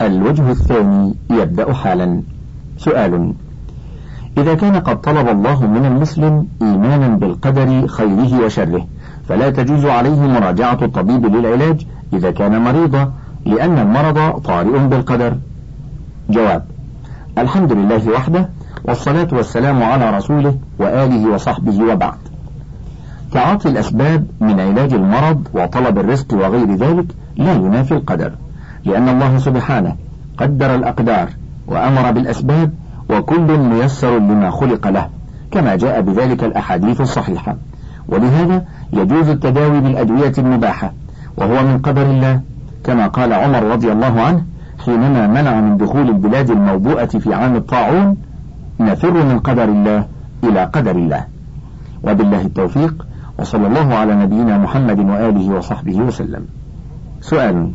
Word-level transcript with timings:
الوجه 0.00 0.50
الثاني 0.50 1.14
يبدأ 1.30 1.72
حالا. 1.72 2.22
سؤال 2.78 3.32
إذا 4.38 4.54
كان 4.54 4.76
قد 4.76 5.00
طلب 5.00 5.28
الله 5.28 5.66
من 5.66 5.86
المسلم 5.86 6.46
إيمانا 6.62 7.08
بالقدر 7.08 7.86
خيره 7.86 8.44
وشره 8.44 8.86
فلا 9.28 9.50
تجوز 9.50 9.84
عليه 9.86 10.20
مراجعة 10.20 10.78
الطبيب 10.82 11.26
للعلاج 11.26 11.86
إذا 12.12 12.30
كان 12.30 12.60
مريضا 12.60 13.12
لأن 13.46 13.78
المرض 13.78 14.40
طارئ 14.40 14.78
بالقدر. 14.78 15.36
جواب 16.30 16.64
الحمد 17.38 17.72
لله 17.72 18.10
وحده 18.10 18.48
والصلاة 18.84 19.28
والسلام 19.32 19.82
على 19.82 20.16
رسوله 20.16 20.54
وآله 20.78 21.34
وصحبه 21.34 21.84
وبعد. 21.92 22.18
تعاطي 23.32 23.68
الأسباب 23.68 24.26
من 24.40 24.60
علاج 24.60 24.94
المرض 24.94 25.48
وطلب 25.54 25.98
الرزق 25.98 26.34
وغير 26.34 26.74
ذلك 26.74 27.06
لا 27.36 27.52
ينافي 27.52 27.94
القدر. 27.94 28.32
لأن 28.84 29.08
الله 29.08 29.38
سبحانه 29.38 29.96
قدر 30.38 30.74
الأقدار 30.74 31.28
وأمر 31.66 32.10
بالأسباب 32.10 32.72
وكل 33.10 33.58
ميسر 33.58 34.18
لما 34.18 34.50
خلق 34.50 34.88
له 34.88 35.08
كما 35.50 35.76
جاء 35.76 36.00
بذلك 36.00 36.44
الأحاديث 36.44 37.00
الصحيحة. 37.00 37.56
ولهذا 38.08 38.64
يجوز 38.92 39.28
التداوي 39.28 39.80
بالأدوية 39.80 40.32
المباحة 40.38 40.92
وهو 41.36 41.62
من 41.62 41.78
قدر 41.78 42.02
الله 42.02 42.40
كما 42.84 43.06
قال 43.06 43.32
عمر 43.32 43.62
رضي 43.62 43.92
الله 43.92 44.20
عنه 44.20 44.44
حينما 44.84 45.26
منع 45.26 45.60
من 45.60 45.76
دخول 45.76 46.08
البلاد 46.08 46.50
الموبوءة 46.50 47.06
في 47.06 47.34
عام 47.34 47.56
الطاعون 47.56 48.16
نفر 48.80 49.24
من 49.24 49.38
قدر 49.38 49.64
الله 49.64 50.04
إلى 50.44 50.64
قدر 50.64 50.90
الله. 50.90 51.24
وبالله 52.04 52.40
التوفيق 52.40 53.06
وصلى 53.38 53.66
الله 53.66 53.94
على 53.94 54.14
نبينا 54.14 54.58
محمد 54.58 54.98
وآله 54.98 55.54
وصحبه 55.54 55.96
وسلم. 55.96 56.46
سؤال 57.20 57.70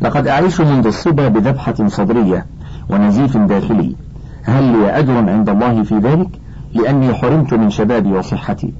لقد 0.00 0.26
أعيش 0.26 0.60
منذ 0.60 0.86
الصبا 0.86 1.28
بذبحة 1.28 1.88
صدرية 1.88 2.46
ونزيف 2.88 3.36
داخلي. 3.36 3.96
هل 4.42 4.64
لي 4.64 4.98
أجر 4.98 5.30
عند 5.30 5.48
الله 5.48 5.82
في 5.82 5.98
ذلك؟ 5.98 6.28
لأني 6.74 7.14
حرمت 7.14 7.54
من 7.54 7.70
شبابي 7.70 8.12
وصحتي. 8.12 8.72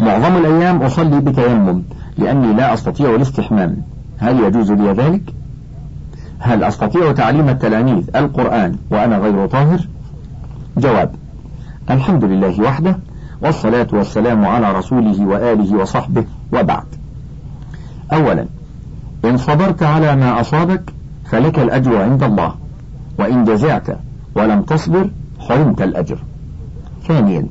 معظم 0.00 0.36
الأيام 0.36 0.82
أصلي 0.82 1.20
بتيمم 1.20 1.82
لأني 2.18 2.52
لا 2.52 2.74
أستطيع 2.74 3.14
الاستحمام. 3.14 3.76
هل 4.18 4.40
يجوز 4.40 4.72
لي 4.72 4.92
ذلك؟ 4.92 5.22
هل 6.38 6.64
أستطيع 6.64 7.12
تعليم 7.12 7.48
التلاميذ 7.48 8.16
القرآن 8.16 8.76
وأنا 8.90 9.18
غير 9.18 9.46
طاهر؟ 9.46 9.80
جواب 10.76 11.14
الحمد 11.90 12.24
لله 12.24 12.60
وحده 12.60 12.98
والصلاة 13.42 13.86
والسلام 13.92 14.44
على 14.44 14.72
رسوله 14.72 15.26
وآله 15.26 15.76
وصحبه 15.76 16.24
وبعد. 16.52 16.84
أولا 18.12 18.46
إن 19.24 19.36
صبرت 19.36 19.82
على 19.82 20.16
ما 20.16 20.40
أصابك 20.40 20.92
فلك 21.24 21.58
الأجر 21.58 22.02
عند 22.02 22.22
الله 22.22 22.54
وإن 23.18 23.44
جزعت 23.44 23.86
ولم 24.34 24.62
تصبر 24.62 25.10
حرمت 25.38 25.82
الأجر. 25.82 26.18
ثانيا 27.08 27.46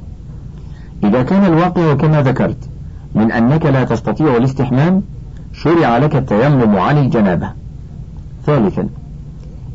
إذا 1.04 1.24
كان 1.24 1.46
الواقع 1.46 1.94
كما 1.94 2.22
ذكرت 2.22 2.70
من 3.16 3.32
أنك 3.32 3.66
لا 3.66 3.84
تستطيع 3.84 4.38
الاستحمام 4.38 5.02
شرع 5.54 5.98
لك 5.98 6.16
التيمم 6.16 6.78
عن 6.78 6.98
الجنابة. 6.98 7.50
ثالثا 8.46 8.90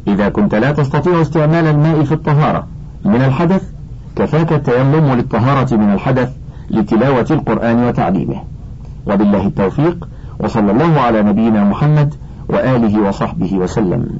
إذا 0.06 0.28
كنت 0.28 0.54
لا 0.54 0.72
تستطيع 0.72 1.20
استعمال 1.20 1.66
الماء 1.66 2.04
في 2.04 2.12
الطهارة 2.12 2.66
من 3.04 3.22
الحدث 3.22 3.70
كفاك 4.16 4.52
التيمم 4.52 5.14
للطهارة 5.14 5.76
من 5.76 5.92
الحدث 5.92 6.32
لتلاوة 6.70 7.26
القرآن 7.30 7.84
وتعليمه. 7.84 8.42
وبالله 9.06 9.46
التوفيق 9.46 10.08
وصلى 10.40 10.70
الله 10.70 11.00
على 11.00 11.22
نبينا 11.22 11.64
محمد 11.64 12.14
وآله 12.48 13.08
وصحبه 13.08 13.54
وسلم. 13.54 14.18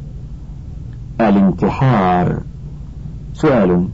الانتحار. 1.21 2.41
سؤال. 3.35 3.89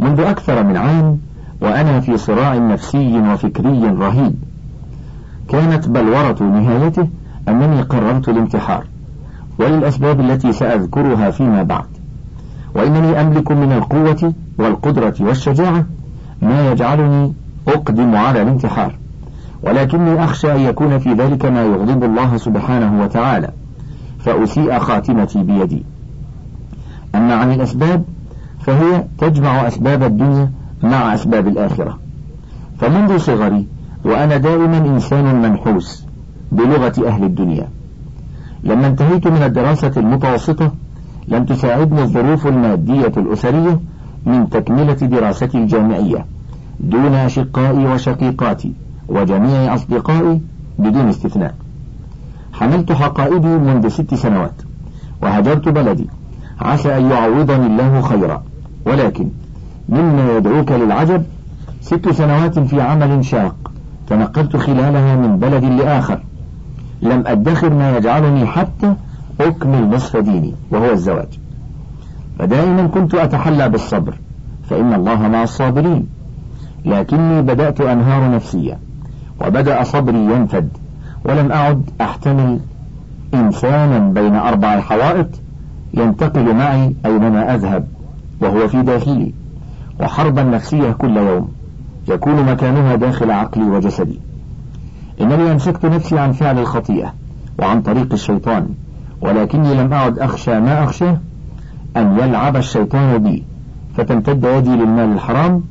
منذ 0.00 0.20
أكثر 0.20 0.62
من 0.62 0.76
عام 0.76 1.18
وأنا 1.60 2.00
في 2.00 2.16
صراع 2.16 2.54
نفسي 2.54 3.20
وفكري 3.20 3.84
رهيب 3.84 4.34
كانت 5.48 5.88
بلورة 5.88 6.36
نهايته 6.42 7.08
أنني 7.48 7.82
قررت 7.82 8.28
الانتحار 8.28 8.84
وللأسباب 9.58 10.20
التي 10.20 10.52
سأذكرها 10.52 11.30
فيما 11.30 11.62
بعد. 11.62 11.86
وإنني 12.74 13.20
أملك 13.20 13.52
من 13.52 13.72
القوة 13.72 14.32
والقدرة 14.58 15.14
والشجاعة 15.20 15.84
ما 16.42 16.70
يجعلني 16.70 17.32
أقدم 17.68 18.16
على 18.16 18.42
الانتحار. 18.42 18.94
ولكني 19.62 20.24
أخشى 20.24 20.52
أن 20.52 20.60
يكون 20.60 20.98
في 20.98 21.12
ذلك 21.12 21.44
ما 21.44 21.62
يغضب 21.62 22.04
الله 22.04 22.36
سبحانه 22.36 23.02
وتعالى 23.02 23.50
فأسيء 24.18 24.78
خاتمتي 24.78 25.42
بيدي. 25.42 25.82
أما 27.14 27.34
عن 27.34 27.52
الأسباب 27.52 28.04
فهي 28.60 29.04
تجمع 29.18 29.68
أسباب 29.68 30.02
الدنيا 30.02 30.50
مع 30.82 31.14
أسباب 31.14 31.48
الآخرة. 31.48 31.98
فمنذ 32.80 33.18
صغري 33.18 33.66
وأنا 34.04 34.36
دائما 34.36 34.78
إنسان 34.78 35.42
منحوس 35.42 36.06
بلغة 36.52 37.08
أهل 37.08 37.24
الدنيا. 37.24 37.68
لما 38.64 38.86
انتهيت 38.86 39.26
من 39.26 39.42
الدراسة 39.42 39.92
المتوسطة 39.96 40.72
لم 41.28 41.44
تساعدني 41.44 42.02
الظروف 42.02 42.46
المادية 42.46 43.12
الأسرية 43.16 43.80
من 44.26 44.50
تكملة 44.50 44.92
دراستي 44.92 45.58
الجامعية 45.58 46.26
دون 46.80 47.14
أشقائي 47.14 47.86
وشقيقاتي. 47.86 48.72
وجميع 49.08 49.74
أصدقائي 49.74 50.40
بدون 50.78 51.08
استثناء. 51.08 51.54
حملت 52.52 52.92
حقائبي 52.92 53.48
منذ 53.48 53.88
ست 53.88 54.14
سنوات 54.14 54.62
وهجرت 55.22 55.68
بلدي. 55.68 56.06
عسى 56.60 56.96
أن 56.96 57.10
يعوضني 57.10 57.66
الله 57.66 58.00
خيرا. 58.00 58.42
ولكن 58.86 59.28
مما 59.88 60.36
يدعوك 60.36 60.72
للعجب 60.72 61.22
ست 61.80 62.08
سنوات 62.08 62.58
في 62.58 62.80
عمل 62.80 63.24
شاق 63.24 63.72
تنقلت 64.08 64.56
خلالها 64.56 65.16
من 65.16 65.38
بلد 65.38 65.64
لآخر. 65.64 66.20
لم 67.02 67.22
أدخر 67.26 67.74
ما 67.74 67.96
يجعلني 67.96 68.46
حتى 68.46 68.94
أكمل 69.40 69.90
نصف 69.90 70.16
ديني 70.16 70.54
وهو 70.70 70.92
الزواج. 70.92 71.38
فدائما 72.38 72.86
كنت 72.86 73.14
أتحلى 73.14 73.68
بالصبر 73.68 74.14
فإن 74.70 74.94
الله 74.94 75.28
مع 75.28 75.42
الصابرين. 75.42 76.06
لكني 76.84 77.42
بدأت 77.42 77.80
أنهار 77.80 78.30
نفسية. 78.34 78.78
وبدأ 79.40 79.82
صبري 79.82 80.18
ينفد 80.18 80.68
ولم 81.24 81.52
أعد 81.52 81.90
أحتمل 82.00 82.60
إنسانا 83.34 83.98
بين 83.98 84.34
أربع 84.34 84.80
حوائط 84.80 85.28
ينتقل 85.94 86.54
معي 86.54 86.94
أينما 87.06 87.54
أذهب 87.54 87.86
وهو 88.40 88.68
في 88.68 88.82
داخلي 88.82 89.32
وحربا 90.00 90.42
نفسية 90.42 90.90
كل 90.90 91.16
يوم 91.16 91.48
يكون 92.08 92.44
مكانها 92.44 92.96
داخل 92.96 93.30
عقلي 93.30 93.64
وجسدي. 93.64 94.20
إنني 95.20 95.52
أمسكت 95.52 95.86
نفسي 95.86 96.18
عن 96.18 96.32
فعل 96.32 96.58
الخطيئة 96.58 97.14
وعن 97.58 97.82
طريق 97.82 98.12
الشيطان 98.12 98.68
ولكني 99.20 99.74
لم 99.74 99.92
أعد 99.92 100.18
أخشى 100.18 100.60
ما 100.60 100.84
أخشى 100.84 101.10
أن 101.96 102.18
يلعب 102.18 102.56
الشيطان 102.56 103.18
بي 103.18 103.44
فتمتد 103.96 104.44
يدي 104.44 104.70
للمال 104.70 105.12
الحرام 105.12 105.62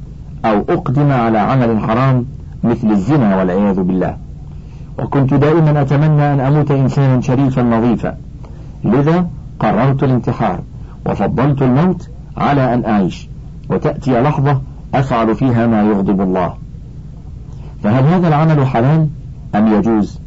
أو 0.46 0.66
أقدم 0.70 1.12
على 1.12 1.38
عمل 1.38 1.80
حرام 1.80 2.26
مثل 2.66 2.92
الزنا 2.92 3.38
والعياذ 3.38 3.82
بالله. 3.82 4.18
وكنت 5.00 5.34
دائما 5.34 5.82
أتمنى 5.82 6.34
أن 6.34 6.40
أموت 6.40 6.72
إنسانا 6.72 7.22
شريفا 7.22 7.62
نظيفا. 7.62 8.18
لذا 8.84 9.28
قررت 9.60 10.04
الانتحار 10.04 10.60
وفضلت 11.06 11.62
الموت 11.62 12.10
على 12.38 12.74
أن 12.74 12.86
أعيش. 12.86 13.30
وتأتي 13.70 14.22
لحظة 14.22 14.62
أفعل 14.94 15.36
فيها 15.36 15.68
ما 15.68 15.84
يغضب 15.84 16.22
الله. 16.22 16.54
فهل 17.84 18.04
هذا 18.04 18.28
العمل 18.28 18.68
حلال 18.68 19.08
أم 19.56 19.68
يجوز؟ 19.68 20.20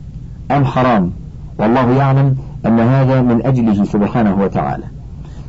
أم 0.51 0.65
حرام؟ 0.65 1.11
والله 1.59 1.91
يعلم 1.91 2.37
أن 2.67 2.81
هذا 2.81 3.21
من 3.21 3.47
أجله 3.47 3.85
سبحانه 3.85 4.43
وتعالى. 4.43 4.85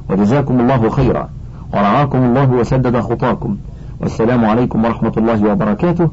وجزاكم 0.10 0.60
الله 0.60 0.90
خيرا. 0.90 1.30
ورعاكم 1.74 2.18
الله 2.18 2.52
وسدد 2.52 3.00
خطاكم. 3.00 3.58
والسلام 4.02 4.46
عليكم 4.46 4.86
ورحمة 4.86 5.14
الله 5.18 5.52
وبركاته. 5.52 6.10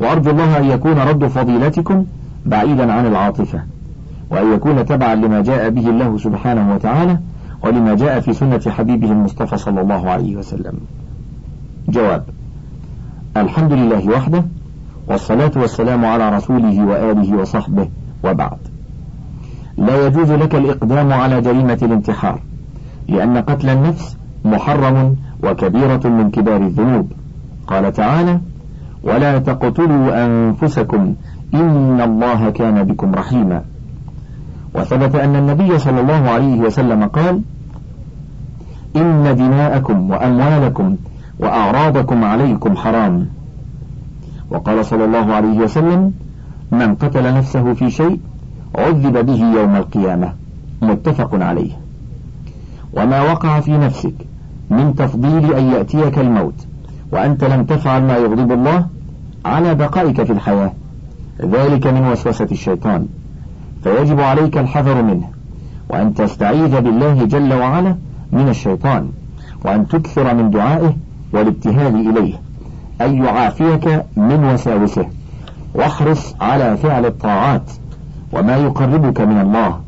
وأرجو 0.00 0.30
الله 0.30 0.58
أن 0.58 0.64
يكون 0.64 0.98
رد 0.98 1.26
فضيلتكم 1.26 2.04
بعيدا 2.46 2.92
عن 2.92 3.06
العاطفة 3.06 3.62
وأن 4.30 4.52
يكون 4.52 4.86
تبعا 4.86 5.14
لما 5.14 5.40
جاء 5.40 5.70
به 5.70 5.88
الله 5.88 6.18
سبحانه 6.18 6.74
وتعالى 6.74 7.18
ولما 7.62 7.94
جاء 7.94 8.20
في 8.20 8.32
سنة 8.32 8.60
حبيبه 8.68 9.12
المصطفى 9.12 9.56
صلى 9.56 9.80
الله 9.80 10.10
عليه 10.10 10.36
وسلم. 10.36 10.74
جواب 11.88 12.24
الحمد 13.36 13.72
لله 13.72 14.08
وحده 14.08 14.44
والصلاة 15.08 15.50
والسلام 15.56 16.04
على 16.04 16.36
رسوله 16.36 16.84
وآله 16.84 17.36
وصحبه 17.36 17.88
وبعد. 18.24 18.58
لا 19.76 20.06
يجوز 20.06 20.30
لك 20.30 20.54
الإقدام 20.54 21.12
على 21.12 21.40
جريمة 21.40 21.78
الانتحار 21.82 22.40
لأن 23.08 23.36
قتل 23.36 23.68
النفس 23.68 24.16
محرم 24.44 25.16
وكبيرة 25.42 26.08
من 26.08 26.30
كبار 26.30 26.56
الذنوب. 26.56 27.12
قال 27.66 27.92
تعالى 27.92 28.40
ولا 29.04 29.38
تقتلوا 29.38 30.24
أنفسكم. 30.26 31.14
إن 31.54 32.00
الله 32.00 32.50
كان 32.50 32.82
بكم 32.82 33.14
رحيما. 33.14 33.62
وثبت 34.74 35.14
أن 35.14 35.36
النبي 35.36 35.78
صلى 35.78 36.00
الله 36.00 36.30
عليه 36.30 36.60
وسلم 36.60 37.04
قال 37.04 37.40
إن 38.96 39.36
دماءكم 39.36 40.10
وأموالكم 40.10 40.96
وأعراضكم 41.38 42.24
عليكم 42.24 42.76
حرام. 42.76 43.26
وقال 44.50 44.84
صلى 44.84 45.04
الله 45.04 45.34
عليه 45.34 45.58
وسلم 45.58 46.12
من 46.72 46.94
قتل 46.94 47.34
نفسه 47.34 47.72
في 47.72 47.90
شيء 47.90 48.20
عذب 48.78 49.26
به 49.26 49.60
يوم 49.60 49.76
القيامة. 49.76 50.32
متفق 50.82 51.30
عليه. 51.34 51.70
وما 52.96 53.22
وقع 53.22 53.60
في 53.60 53.78
نفسك 53.78 54.14
من 54.70 54.94
تفضيل 54.94 55.54
أن 55.54 55.64
يأتيك 55.64 56.18
الموت. 56.18 56.66
وأنت 57.12 57.44
لم 57.44 57.64
تفعل 57.64 58.02
ما 58.02 58.16
يغضب 58.16 58.52
الله 58.52 58.86
على 59.44 59.74
بقائك 59.74 60.22
في 60.22 60.32
الحياة. 60.32 60.72
ذلك 61.42 61.86
من 61.86 62.06
وسوسة 62.06 62.48
الشيطان. 62.52 63.06
فيجب 63.84 64.20
عليك 64.20 64.58
الحذر 64.58 65.02
منه 65.02 65.28
وأن 65.88 66.14
تستعيذ 66.14 66.80
بالله 66.80 67.24
جل 67.24 67.52
وعلا 67.52 67.96
من 68.32 68.48
الشيطان 68.48 69.08
وأن 69.64 69.88
تكثر 69.88 70.34
من 70.34 70.50
دعائه 70.50 70.96
والابتهال 71.32 72.08
إليه. 72.08 72.34
أن 73.00 73.24
يعافيك 73.24 74.04
من 74.16 74.44
وساوسه. 74.44 75.06
واحرص 75.74 76.34
على 76.40 76.76
فعل 76.76 77.06
الطاعات 77.06 77.70
وما 78.32 78.56
يقربك 78.56 79.20
من 79.20 79.40
الله 79.40 79.80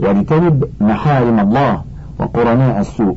واجتنب 0.00 0.64
محارم 0.80 1.40
الله 1.40 1.82
وقرناء 2.18 2.80
السوء. 2.80 3.16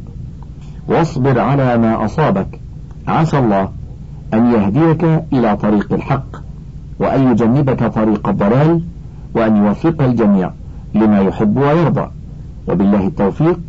واصبر 0.88 1.40
على 1.40 1.78
ما 1.78 2.06
أصابك 2.06 2.60
عسى 3.08 3.40
الله 3.40 3.70
أن 4.34 4.52
يهديك 4.52 5.04
إلى 5.34 5.58
طريق 5.58 5.94
الحق 5.94 6.26
وأن 7.00 7.32
يجنبك 7.32 7.84
طريق 7.84 8.30
الضلال 8.30 8.82
وأن 9.34 9.66
يوفق 9.66 10.02
الجميع 10.02 10.52
لما 10.96 11.20
يحب 11.20 11.58
ويرضى. 11.58 12.12
وبالله 12.68 13.08
التوفيق 13.08 13.60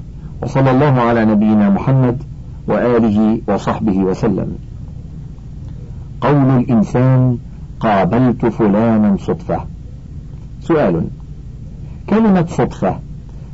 وصلى 0.43 0.70
الله 0.70 1.00
على 1.00 1.25
نبينا 1.25 1.70
محمد 1.70 2.23
وآله 2.69 3.40
وصحبه 3.49 3.99
وسلم. 3.99 4.58
قول 6.20 6.50
الإنسان 6.50 7.38
قابلت 7.81 8.46
فلانا 8.46 9.17
صدفة. 9.20 9.61
سؤال 10.61 11.05
كلمة 12.11 12.46
صدفة 12.46 12.96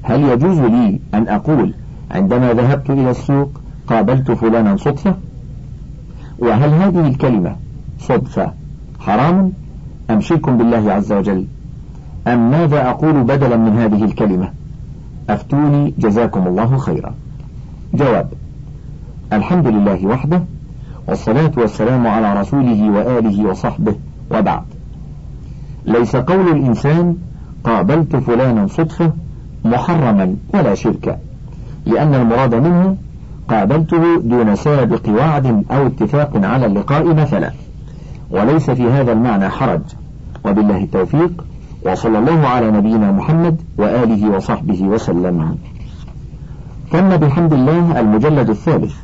هل 0.02 0.22
يجوز 0.22 0.58
لي 0.58 1.00
أن 1.14 1.28
أقول 1.28 1.74
عندما 2.10 2.52
ذهبت 2.52 2.90
إلى 2.90 3.10
السوق 3.10 3.50
قابلت 3.86 4.30
فلانا 4.30 4.76
صدفة؟ 4.76 5.14
وهل 6.44 6.70
هذه 6.70 7.08
الكلمة 7.08 7.56
صدفة 7.98 8.52
حرام 9.00 9.52
أم 10.10 10.20
شرك 10.20 10.50
بالله 10.50 10.92
عز 10.92 11.12
وجل؟ 11.12 11.46
أم 12.26 12.50
ماذا 12.50 12.90
أقول 12.90 13.22
بدلا 13.22 13.56
من 13.56 13.78
هذه 13.78 14.04
الكلمة؟ 14.04 14.50
أفتوني 15.30 15.94
جزاكم 15.98 16.46
الله 16.46 16.76
خيرا. 16.76 17.14
جواب 17.94 18.28
الحمد 19.32 19.66
لله 19.66 20.06
وحده 20.06 20.42
والصلاة 21.08 21.52
والسلام 21.56 22.06
على 22.06 22.40
رسوله 22.40 22.90
وآله 22.90 23.48
وصحبه 23.48 23.94
وبعد. 24.30 24.62
ليس 25.86 26.16
قول 26.16 26.48
الإنسان 26.48 27.16
قابلت 27.64 28.16
فلانا 28.16 28.66
صدفة 28.66 29.12
محرما 29.64 30.36
ولا 30.54 30.74
شركا 30.74 31.18
لأن 31.86 32.14
المراد 32.14 32.54
منه 32.54 32.96
قابلته 33.48 34.20
دون 34.20 34.56
سابق 34.56 35.08
وعد 35.08 35.64
أو 35.70 35.86
اتفاق 35.86 36.30
على 36.36 36.66
اللقاء 36.66 37.14
مثلا. 37.14 37.50
وليس 38.30 38.70
في 38.70 38.90
هذا 38.90 39.12
المعنى 39.12 39.48
حرج. 39.48 39.80
وبالله 40.44 40.84
التوفيق. 40.84 41.44
وصلى 41.86 42.18
الله 42.18 42.46
على 42.46 42.70
نبينا 42.70 43.12
محمد 43.12 43.56
وآله 43.78 44.36
وصحبه 44.36 44.82
وسلم. 44.82 45.56
تم 46.90 47.16
بحمد 47.16 47.52
الله 47.52 48.00
المجلد 48.00 48.50
الثالث. 48.50 48.94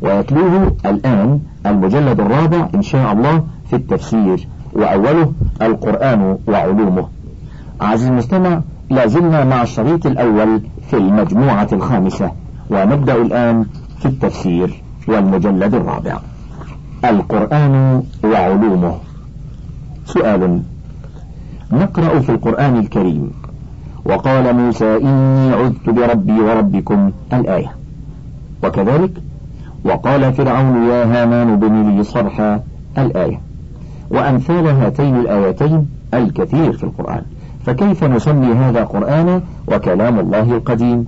ويتلوه 0.00 0.76
الآن 0.86 1.40
المجلد 1.66 2.20
الرابع 2.20 2.68
إن 2.74 2.82
شاء 2.82 3.12
الله 3.12 3.44
في 3.70 3.76
التفسير. 3.76 4.48
وأوله 4.72 5.32
القرآن 5.62 6.38
وعلومه. 6.48 7.08
عزيزي 7.80 8.10
المستمع 8.10 8.60
لازلنا 8.90 9.44
مع 9.44 9.62
الشريط 9.62 10.06
الأول 10.06 10.60
في 10.90 10.96
المجموعة 10.96 11.68
الخامسة. 11.72 12.30
ونبدأ 12.70 13.16
الآن 13.16 13.66
في 14.00 14.06
التفسير 14.06 14.82
والمجلد 15.08 15.74
الرابع. 15.74 16.18
القرآن 17.04 18.02
وعلومه. 18.24 18.94
سؤال 20.06 20.62
نقرأ 21.72 22.18
في 22.20 22.28
القرآن 22.28 22.76
الكريم. 22.76 23.30
وقال 24.04 24.56
موسى 24.56 24.96
إني 24.96 25.54
عذت 25.54 25.90
بربي 25.90 26.40
وربكم 26.40 27.12
الآية. 27.32 27.72
وكذلك 28.64 29.12
وقال 29.84 30.32
فرعون 30.32 30.88
يا 30.88 31.04
هامان 31.04 31.56
بن 31.56 31.96
لي 31.96 32.04
صرحا 32.04 32.60
الآية. 32.98 33.40
وأمثال 34.10 34.66
هاتين 34.66 35.16
الآيتين 35.16 35.88
الكثير 36.14 36.72
في 36.72 36.84
القرآن. 36.84 37.22
فكيف 37.66 38.04
نسمي 38.04 38.52
هذا 38.52 38.84
قرآنا 38.84 39.40
وكلام 39.68 40.18
الله 40.18 40.42
القديم؟ 40.42 41.06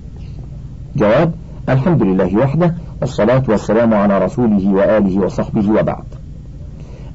جواب 0.95 1.33
الحمد 1.69 2.03
لله 2.03 2.37
وحده 2.37 2.73
والصلاة 3.01 3.43
والسلام 3.47 3.93
على 3.93 4.25
رسوله 4.25 4.73
وآله 4.73 5.25
وصحبه 5.25 5.71
وبعد. 5.71 6.03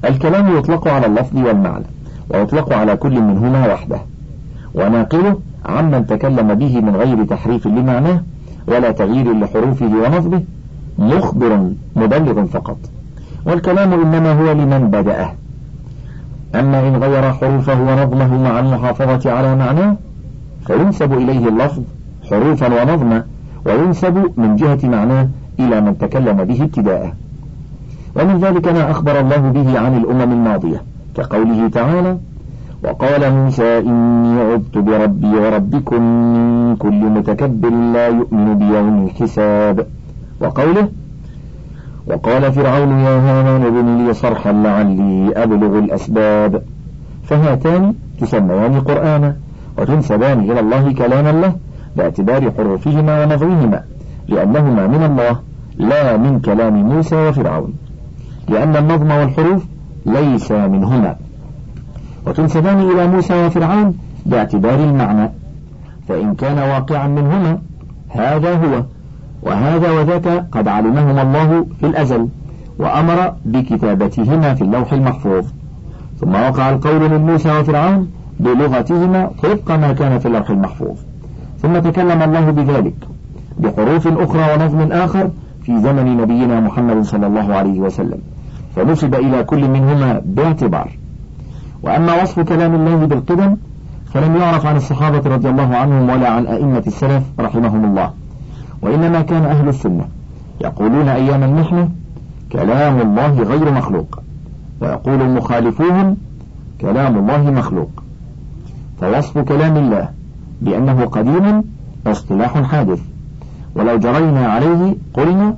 الكلام 0.05 0.57
يطلق 0.57 0.87
على 0.87 1.05
اللفظ 1.05 1.37
والمعنى 1.37 1.85
ويطلق 2.29 2.73
على 2.73 2.97
كل 2.97 3.21
منهما 3.21 3.73
وحده. 3.73 3.99
وناقله 4.75 5.39
عمن 5.65 6.07
تكلم 6.07 6.53
به 6.53 6.81
من 6.81 6.95
غير 6.95 7.23
تحريف 7.23 7.67
لمعناه 7.67 8.21
ولا 8.67 8.91
تغيير 8.91 9.33
لحروفه 9.33 9.85
ونصبه 9.85 10.41
مخبر 10.99 11.69
مبلغ 11.95 12.45
فقط. 12.45 12.77
والكلام 13.45 13.93
إنما 13.93 14.31
هو 14.31 14.51
لمن 14.51 14.89
بدأه. 14.91 15.33
أما 16.55 16.87
إن 16.87 17.03
غير 17.03 17.33
حروفه 17.33 17.81
ونظمه 17.81 18.43
مع 18.43 18.59
المحافظة 18.59 19.31
على 19.31 19.55
معناه 19.55 19.95
فينسب 20.67 21.13
إليه 21.13 21.47
اللفظ 21.47 21.81
حروفا 22.29 22.81
ونظما 22.81 23.23
وينسب 23.67 24.31
من 24.37 24.55
جهة 24.55 24.79
معناه 24.83 25.27
إلى 25.59 25.81
من 25.81 25.97
تكلم 25.97 26.43
به 26.43 26.63
ابتداء 26.63 27.13
ومن 28.15 28.39
ذلك 28.39 28.67
ما 28.67 28.91
أخبر 28.91 29.19
الله 29.19 29.37
به 29.37 29.79
عن 29.79 29.97
الأمم 29.97 30.31
الماضية 30.33 30.81
كقوله 31.15 31.67
تعالى 31.67 32.17
وقال 32.83 33.33
موسى 33.33 33.79
إني 33.79 34.41
عذت 34.41 34.77
بربي 34.77 35.27
وربكم 35.27 36.01
من 36.01 36.75
كل 36.75 37.01
متكبر 37.17 37.69
لا 37.69 38.07
يؤمن 38.07 38.57
بيوم 38.57 39.05
الحساب. 39.05 39.87
وقوله 40.41 40.89
وقال 42.07 42.51
فرعون 42.51 42.91
يا 42.91 43.15
هامان 43.19 43.61
ابن 43.65 44.05
لي 44.05 44.13
صرحا 44.13 44.51
لعلي 44.51 45.31
أبلغ 45.35 45.79
الأسباب. 45.79 46.61
فهاتان 47.23 47.93
تسميان 48.21 48.79
قرآنا 48.79 49.35
وتنسبان 49.77 50.39
إلى 50.39 50.59
الله 50.59 50.93
كلاما 50.93 51.31
له 51.31 51.53
باعتبار 51.97 52.51
حروفهما 52.57 53.23
ونظرهما 53.23 53.81
لأنهما 54.27 54.87
من 54.87 55.03
الله 55.03 55.39
لا 55.77 56.17
من 56.17 56.39
كلام 56.39 56.73
موسى 56.73 57.15
وفرعون 57.15 57.73
لأن 58.49 58.75
النظم 58.75 59.11
والحروف 59.11 59.65
ليس 60.05 60.51
منهما. 60.51 61.15
وتنسبان 62.27 62.79
إلى 62.91 63.07
موسى 63.07 63.45
وفرعون 63.45 63.97
باعتبار 64.25 64.79
المعنى 64.79 65.29
فإن 66.07 66.35
كان 66.35 66.57
واقعا 66.57 67.07
منهما 67.07 67.59
هذا 68.09 68.53
هو 68.55 68.83
وهذا 69.41 69.91
وذاك 69.91 70.27
قد 70.51 70.67
علمهما 70.67 71.21
الله 71.21 71.65
في 71.79 71.85
الأزل 71.85 72.27
وأمر 72.79 73.33
بكتابتهما 73.45 74.53
في 74.53 74.61
اللوح 74.61 74.93
المحفوظ. 74.93 75.45
ثم 76.19 76.33
وقع 76.33 76.69
القول 76.69 77.09
من 77.09 77.21
موسى 77.25 77.59
وفرعون 77.59 78.11
بلغتهما 78.39 79.29
وفق 79.43 79.71
ما 79.71 79.93
كان 79.93 80.19
في 80.19 80.25
اللوح 80.25 80.49
المحفوظ. 80.49 80.97
ثم 81.61 81.79
تكلم 81.79 82.23
الله 82.23 82.51
بذلك 82.51 82.95
بحروف 83.59 84.07
أخرى 84.07 84.53
ونظم 84.53 84.91
آخر 84.91 85.29
في 85.63 85.79
زمن 85.79 86.17
نبينا 86.17 86.59
محمد 86.59 87.03
صلى 87.03 87.27
الله 87.27 87.53
عليه 87.53 87.79
وسلم. 87.79 88.19
فنسب 88.75 89.15
إلى 89.15 89.43
كل 89.43 89.67
منهما 89.67 90.21
باعتبار. 90.25 90.91
وأما 91.83 92.21
وصف 92.21 92.39
كلام 92.39 92.75
الله 92.75 93.05
بالقدم 93.05 93.55
فلم 94.13 94.35
يعرف 94.35 94.65
عن 94.65 94.75
الصحابة 94.75 95.29
رضي 95.29 95.49
الله 95.49 95.75
عنهم 95.75 96.09
ولا 96.09 96.29
عن 96.29 96.45
أئمة 96.45 96.83
السلف 96.87 97.23
رحمهم 97.39 97.85
الله. 97.85 98.11
وإنما 98.81 99.21
كان 99.21 99.45
أهل 99.45 99.69
السنة 99.69 100.05
يقولون 100.61 101.07
أيام 101.07 101.43
المحنة 101.43 101.89
كلام 102.51 103.01
الله 103.01 103.41
غير 103.41 103.71
مخلوق 103.71 104.19
ويقول 104.81 105.29
مخالفوهم 105.29 106.17
كلام 106.81 107.17
الله 107.17 107.51
مخلوق. 107.51 107.89
فوصف 109.01 109.37
كلام 109.37 109.77
الله 109.77 110.16
بأنه 110.61 111.05
قديم 111.05 111.63
اصطلاح 112.07 112.61
حادث. 112.61 113.01
ولو 113.75 113.97
جرينا 113.97 114.47
عليه 114.47 114.95
قلنا 115.13 115.55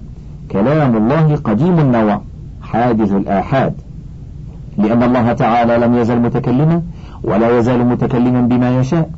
كلام 0.52 0.98
الله 0.98 1.36
قديم 1.36 1.80
النوع 1.80 2.22
حادث 2.62 3.12
الآحاد. 3.12 3.74
لأن 4.78 5.04
الله 5.04 5.34
تعالى 5.34 5.78
لم 5.78 5.96
يزل 5.96 6.20
متكلما 6.20 6.82
ولا 7.24 7.60
يزال 7.60 7.86
متكلما 7.86 8.42
بما 8.42 8.80
يشاء 8.80 9.10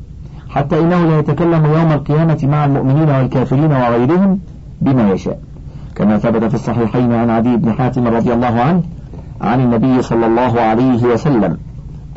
حتى 0.50 0.80
إنه 0.80 1.06
لا 1.06 1.20
يتكلم 1.20 1.66
يوم 1.66 1.92
القيامة 1.92 2.40
مع 2.44 2.66
المؤمنين 2.66 3.10
والكافرين 3.10 3.72
وغيرهم 3.72 4.40
بما 4.82 5.12
يشاء. 5.12 5.40
كما 5.96 6.18
ثبت 6.18 6.44
في 6.44 6.56
الصحيحين 6.56 7.14
عن 7.14 7.30
عدي 7.30 7.58
بن 7.58 7.74
حاتم 7.74 8.08
رضي 8.08 8.34
الله 8.34 8.62
عنه 8.62 8.82
عن 9.42 9.62
النبي 9.62 10.02
صلى 10.02 10.26
الله 10.26 10.62
عليه 10.62 11.04
وسلم 11.04 11.58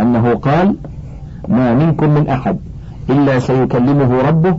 أنه 0.01 0.35
قال 0.35 0.77
ما 1.49 1.75
منكم 1.75 2.11
من 2.11 2.29
أحد 2.29 2.57
إلا 3.11 3.39
سيكلمه 3.39 4.29
ربه 4.29 4.59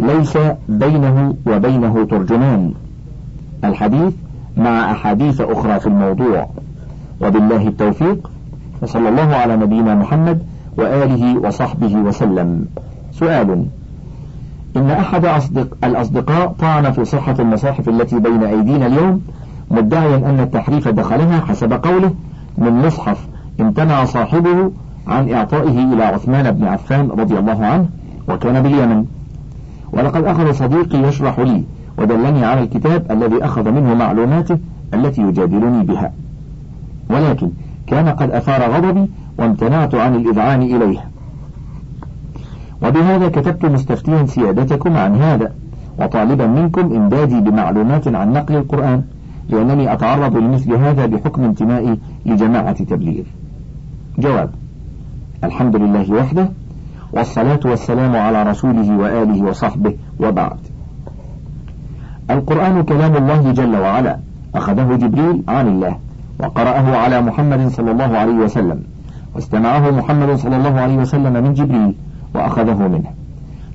ليس 0.00 0.38
بينه 0.68 1.34
وبينه 1.46 2.06
ترجمان. 2.10 2.72
الحديث 3.64 4.12
مع 4.56 4.92
أحاديث 4.92 5.40
أخرى 5.40 5.80
في 5.80 5.86
الموضوع. 5.86 6.48
وبالله 7.22 7.68
التوفيق 7.68 8.30
وصلى 8.82 9.08
الله 9.08 9.34
على 9.34 9.56
نبينا 9.56 9.94
محمد 9.94 10.38
وآله 10.76 11.38
وصحبه 11.38 11.96
وسلم. 11.96 12.66
سؤال 13.12 13.66
إن 14.76 14.90
أحد 14.90 15.24
أصدق 15.24 15.76
الأصدقاء 15.84 16.54
طعن 16.58 16.92
في 16.92 17.04
صحة 17.04 17.36
المصاحف 17.38 17.88
التي 17.88 18.18
بين 18.18 18.42
أيدينا 18.42 18.86
اليوم 18.86 19.20
مدعيا 19.70 20.16
أن 20.16 20.40
التحريف 20.40 20.88
دخلها 20.88 21.40
حسب 21.40 21.72
قوله 21.72 22.14
من 22.58 22.86
مصحف 22.86 23.26
امتنع 23.60 24.04
صاحبه 24.04 24.70
عن 25.08 25.30
إعطائه 25.30 25.92
إلى 25.94 26.04
عثمان 26.04 26.50
بن 26.50 26.64
عفان 26.64 27.08
رضي 27.10 27.38
الله 27.38 27.66
عنه 27.66 27.88
وكان 28.28 28.62
باليمن. 28.62 29.04
ولقد 29.92 30.24
أخذ 30.24 30.52
صديقي 30.52 30.98
يشرح 30.98 31.38
لي 31.38 31.64
ودلني 31.98 32.44
على 32.44 32.60
الكتاب 32.62 33.12
الذي 33.12 33.44
أخذ 33.44 33.70
منه 33.70 33.94
معلوماته 33.94 34.58
التي 34.94 35.22
يجادلني 35.22 35.84
بها. 35.84 36.12
ولكن 37.10 37.50
كان 37.86 38.08
قد 38.08 38.30
أثار 38.30 38.70
غضبي 38.70 39.10
وامتنعت 39.38 39.94
عن 39.94 40.14
الإذعان 40.14 40.62
إليه. 40.62 41.04
وبهذا 42.82 43.28
كتبت 43.28 43.64
مستفتيا 43.64 44.26
سيادتكم 44.26 44.96
عن 44.96 45.16
هذا 45.16 45.52
وطالبا 45.98 46.46
منكم 46.46 46.80
إمدادي 46.80 47.40
بمعلومات 47.40 48.08
عن 48.08 48.32
نقل 48.32 48.56
القرآن 48.56 49.02
لأنني 49.48 49.92
أتعرض 49.92 50.36
لمثل 50.36 50.74
هذا 50.74 51.06
بحكم 51.06 51.44
انتمائي 51.44 51.98
لجماعة 52.26 52.84
تبليغ. 52.84 53.24
جواب 54.18 54.50
الحمد 55.44 55.76
لله 55.76 56.12
وحده 56.12 56.48
والصلاة 57.12 57.60
والسلام 57.64 58.16
على 58.16 58.42
رسوله 58.42 58.98
وآله 58.98 59.42
وصحبه 59.42 59.94
وبعد. 60.20 60.58
القرآن 62.30 62.82
كلام 62.82 63.16
الله 63.16 63.52
جل 63.52 63.76
وعلا 63.76 64.18
أخذه 64.54 64.96
جبريل 64.96 65.42
عن 65.48 65.68
الله 65.68 65.96
وقرأه 66.40 66.96
على 66.96 67.20
محمد 67.20 67.68
صلى 67.68 67.90
الله 67.90 68.18
عليه 68.18 68.32
وسلم 68.32 68.82
واستمعه 69.34 69.90
محمد 69.90 70.36
صلى 70.36 70.56
الله 70.56 70.80
عليه 70.80 70.96
وسلم 70.96 71.32
من 71.44 71.54
جبريل 71.54 71.94
وأخذه 72.34 72.88
منه. 72.88 73.10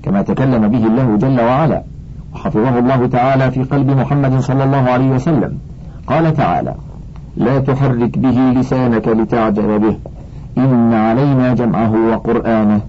كما 0.03 0.21
تكلم 0.21 0.67
به 0.67 0.83
الله 0.87 1.17
جل 1.17 1.41
وعلا 1.41 1.83
وحفظه 2.33 2.79
الله 2.79 3.07
تعالى 3.07 3.51
في 3.51 3.63
قلب 3.63 3.89
محمد 3.89 4.39
صلى 4.39 4.63
الله 4.63 4.89
عليه 4.89 5.09
وسلم 5.09 5.57
قال 6.07 6.33
تعالى 6.33 6.73
لا 7.37 7.59
تحرك 7.59 8.17
به 8.17 8.37
لسانك 8.59 9.07
لتعجل 9.07 9.79
به. 9.79 9.95
إن 10.59 10.93
علينا 10.93 11.53
جمعه 11.53 11.93
وقرآنه 12.11 12.81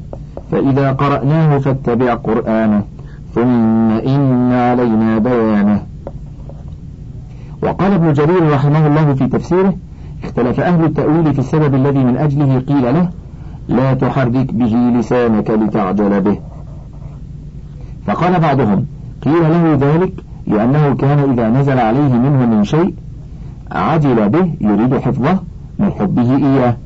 فإذا 0.53 0.93
قرأناه 0.93 1.59
فاتبع 1.59 2.15
قرآنه 2.15 2.83
ثم 3.35 3.91
إن 3.91 4.53
علينا 4.53 5.19
بيانه. 5.19 5.83
وقال 7.63 7.93
ابن 7.93 8.13
جرير 8.13 8.53
رحمه 8.53 8.87
الله 8.87 9.15
في 9.15 9.27
تفسيره 9.27 9.75
اختلف 10.25 10.61
أهل 10.61 10.85
التأويل 10.85 11.33
في 11.33 11.39
السبب 11.39 11.75
الذي 11.75 11.99
من 11.99 12.17
أجله 12.17 12.59
قيل 12.59 12.95
له 12.95 13.09
لا 13.69 13.95
تحرك 13.95 14.55
به 14.55 14.93
لسانك 14.99 15.51
لتعجل 15.51 16.21
به. 16.21 16.39
فقال 18.07 18.41
بعضهم 18.41 18.87
قيل 19.25 19.43
له 19.43 19.79
ذلك 19.81 20.13
لأنه 20.47 20.95
كان 20.95 21.31
إذا 21.33 21.49
نزل 21.49 21.79
عليه 21.79 22.13
منه 22.13 22.47
من 22.47 22.65
شيء 22.65 22.95
عجل 23.73 24.29
به 24.29 24.55
يريد 24.61 24.99
حفظه 24.99 25.39
من 25.79 25.91
حبه 25.93 26.37
إياه. 26.37 26.77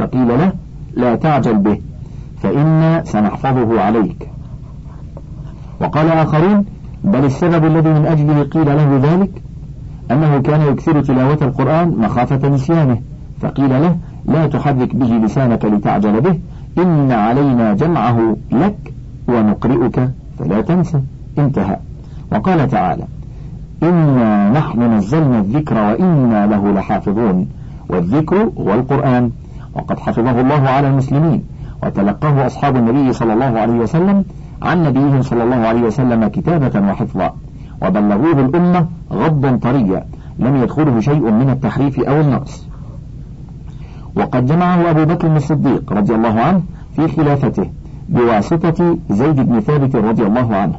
فقيل 0.00 0.28
له 0.28 0.52
لا 0.96 1.16
تعجل 1.16 1.58
به 1.58 1.78
فإنا 2.42 3.04
سنحفظه 3.04 3.80
عليك. 3.80 4.30
وقال 5.80 6.08
آخرون 6.08 6.64
بل 7.04 7.24
السبب 7.24 7.64
الذي 7.64 7.88
من 7.88 8.06
أجله 8.06 8.42
قيل 8.42 8.66
له 8.66 9.00
ذلك 9.02 9.30
أنه 10.10 10.38
كان 10.38 10.60
يكثر 10.60 11.02
تلاوة 11.02 11.38
القرآن 11.42 11.88
مخافة 11.98 12.48
نسيانه 12.48 12.98
فقيل 13.40 13.70
له 13.70 13.96
لا 14.26 14.46
تحرك 14.46 14.94
به 14.94 15.06
لسانك 15.06 15.64
لتعجل 15.64 16.20
به 16.20 16.38
إن 16.78 17.12
علينا 17.12 17.74
جمعه 17.74 18.36
لك 18.52 18.92
ونقرئك 19.28 20.10
فلا 20.38 20.60
تنسى 20.60 21.00
انتهى. 21.38 21.76
وقال 22.32 22.68
تعالى 22.68 23.04
إنا 23.82 24.50
نحن 24.50 24.82
نزلنا 24.96 25.38
الذكر 25.38 25.74
وإنا 25.74 26.46
له 26.46 26.72
لحافظون 26.72 27.48
والذكر 27.88 28.50
هو 28.58 28.74
القرآن. 28.74 29.30
وقد 29.74 29.98
حفظه 29.98 30.40
الله 30.40 30.68
على 30.68 30.88
المسلمين 30.88 31.44
وتلقاه 31.82 32.46
أصحاب 32.46 32.76
النبي 32.76 33.12
صلى 33.12 33.32
الله 33.32 33.60
عليه 33.60 33.74
وسلم 33.74 34.24
عن 34.62 34.84
نبيهم 34.84 35.22
صلى 35.22 35.44
الله 35.44 35.56
عليه 35.56 35.82
وسلم 35.82 36.28
كتابة 36.28 36.90
وحفظا 36.90 37.34
وبلغوه 37.82 38.40
الأمة 38.40 38.86
غضا 39.12 39.56
طريا 39.56 40.04
لم 40.38 40.56
يدخله 40.56 41.00
شيء 41.00 41.30
من 41.30 41.50
التحريف 41.50 42.00
أو 42.00 42.20
النقص. 42.20 42.66
وقد 44.16 44.46
جمعه 44.46 44.90
أبو 44.90 45.04
بكر 45.04 45.36
الصديق 45.36 45.92
رضي 45.92 46.14
الله 46.14 46.40
عنه 46.40 46.62
في 46.96 47.08
خلافته 47.08 47.66
بواسطة 48.08 48.98
زيد 49.10 49.40
بن 49.40 49.60
ثابت 49.60 49.96
رضي 49.96 50.22
الله 50.22 50.56
عنه 50.56 50.74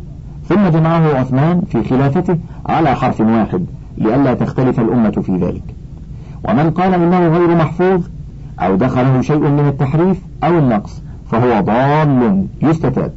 ثم 0.49 0.67
جمعه 0.67 1.19
عثمان 1.19 1.61
في 1.61 1.83
خلافته 1.83 2.37
على 2.65 2.95
حرف 2.95 3.21
واحد 3.21 3.65
لئلا 3.97 4.33
تختلف 4.33 4.79
الأمة 4.79 5.11
في 5.11 5.37
ذلك. 5.37 5.63
ومن 6.49 6.71
قال 6.71 6.93
إنه 6.93 7.27
غير 7.27 7.55
محفوظ 7.55 8.01
أو 8.59 8.75
دخله 8.75 9.21
شيء 9.21 9.39
من 9.39 9.67
التحريف 9.67 10.21
أو 10.43 10.57
النقص 10.57 11.01
فهو 11.31 11.61
ضال 11.61 12.45
يستتاب. 12.61 13.11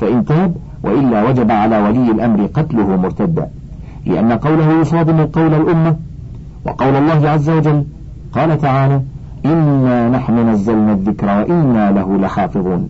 فإن 0.00 0.24
تاب 0.24 0.54
وإلا 0.82 1.28
وجب 1.28 1.50
على 1.50 1.78
ولي 1.78 2.10
الأمر 2.10 2.46
قتله 2.46 2.96
مرتدا 2.96 3.48
لأن 4.06 4.32
قوله 4.32 4.80
يصادم 4.80 5.26
قول 5.26 5.54
الأمة 5.54 5.96
وقول 6.66 6.96
الله 6.96 7.28
عز 7.28 7.50
وجل 7.50 7.84
قال 8.32 8.58
تعالى 8.58 9.00
إنا 9.46 10.08
نحن 10.08 10.48
نزلنا 10.48 10.92
الذكر 10.92 11.26
وإنا 11.26 11.90
له 11.92 12.18
لحافظون 12.18 12.88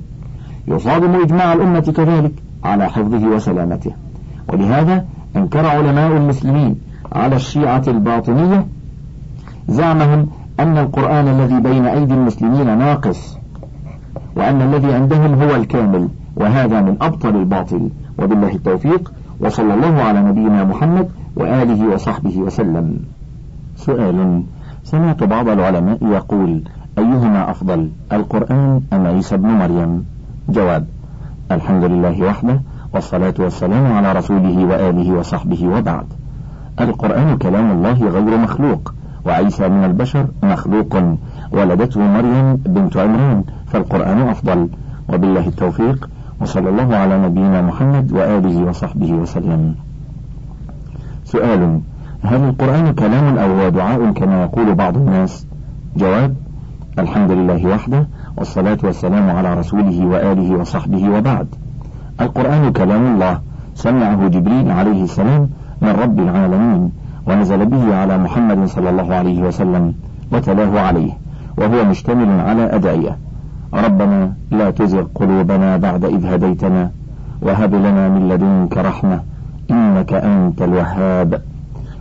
يصادم 0.68 1.14
إجماع 1.22 1.52
الأمة 1.52 1.80
كذلك 1.80 2.32
على 2.64 2.88
حفظه 2.88 3.26
وسلامته. 3.26 3.92
ولهذا 4.48 5.04
أنكر 5.36 5.66
علماء 5.66 6.16
المسلمين 6.16 6.76
على 7.12 7.36
الشيعة 7.36 7.82
الباطنية 7.88 8.66
زعمهم 9.68 10.26
أن 10.60 10.78
القرآن 10.78 11.28
الذي 11.28 11.60
بين 11.60 11.86
أيدي 11.86 12.14
المسلمين 12.14 12.78
ناقص 12.78 13.38
وأن 14.36 14.62
الذي 14.62 14.94
عندهم 14.94 15.42
هو 15.42 15.54
الكامل 15.54 16.08
وهذا 16.36 16.80
من 16.80 16.96
أبطل 17.00 17.36
الباطل. 17.36 17.90
وبالله 18.18 18.54
التوفيق 18.54 19.12
وصلى 19.40 19.74
الله 19.74 20.02
على 20.02 20.20
نبينا 20.20 20.64
محمد 20.64 21.08
وآله 21.36 21.94
وصحبه 21.94 22.38
وسلم. 22.38 22.98
سؤال 23.76 24.42
سمعت 24.84 25.24
بعض 25.24 25.48
العلماء 25.48 25.98
يقول 26.02 26.62
أيهما 26.98 27.50
أفضل 27.50 27.90
القرآن 28.12 28.80
أم 28.92 29.06
عيسى 29.06 29.34
ابن 29.34 29.48
مريم؟ 29.48 30.04
جواب 30.48 30.86
الحمد 31.52 31.84
لله 31.84 32.22
وحده 32.22 32.60
والصلاة 32.94 33.34
والسلام 33.38 33.92
على 33.92 34.12
رسوله 34.12 34.64
وآله 34.64 35.12
وصحبه 35.12 35.68
وبعد. 35.68 36.06
القرآن 36.80 37.36
كلام 37.36 37.70
الله 37.70 38.08
غير 38.08 38.38
مخلوق. 38.38 38.94
وعيسى 39.28 39.68
من 39.68 39.84
البشر 39.84 40.26
مخلوق. 40.42 40.92
ولدته 41.52 42.00
مريم 42.00 42.56
بنت 42.56 42.96
عمران 42.96 43.44
فالقرآن 43.66 44.18
أفضل. 44.28 44.68
وبالله 45.08 45.46
التوفيق 45.48 46.08
وصلى 46.40 46.68
الله 46.68 46.96
على 46.96 47.22
نبينا 47.22 47.62
محمد 47.62 48.12
وآله 48.12 48.56
وصحبه 48.64 49.12
وسلم. 49.12 49.74
سؤال 51.24 51.80
هل 52.22 52.40
القرآن 52.44 52.92
كلام 52.92 53.38
أو 53.38 53.60
هو 53.60 53.68
دعاء 53.68 54.12
كما 54.12 54.42
يقول 54.42 54.74
بعض 54.74 54.96
الناس؟ 54.96 55.46
جواب 55.96 56.34
الحمد 56.98 57.30
لله 57.30 57.66
وحده 57.66 58.06
والصلاة 58.36 58.78
والسلام 58.84 59.30
على 59.30 59.54
رسوله 59.54 60.06
وآله 60.06 60.56
وصحبه 60.56 61.10
وبعد. 61.10 61.46
القرآن 62.20 62.72
كلام 62.72 63.14
الله 63.14 63.40
سمعه 63.74 64.28
جبريل 64.28 64.70
عليه 64.70 65.04
السلام 65.04 65.48
من 65.82 65.88
رب 65.88 66.18
العالمين. 66.18 66.92
ونزل 67.28 67.66
به 67.66 67.96
على 67.96 68.18
محمد 68.18 68.66
صلى 68.66 68.90
الله 68.90 69.14
عليه 69.14 69.42
وسلم 69.42 69.94
وتلاه 70.32 70.80
عليه 70.80 71.12
وهو 71.58 71.84
مشتمل 71.84 72.40
على 72.40 72.74
أدعية 72.74 73.16
ربنا 73.74 74.32
لا 74.50 74.70
تزغ 74.70 75.04
قلوبنا 75.14 75.76
بعد 75.76 76.04
إذ 76.04 76.26
هديتنا 76.26 76.90
وهب 77.42 77.74
لنا 77.74 78.08
من 78.08 78.28
لدنك 78.28 78.76
رحمة 78.76 79.20
إنك 79.70 80.12
أنت 80.12 80.62
الوهاب. 80.62 81.42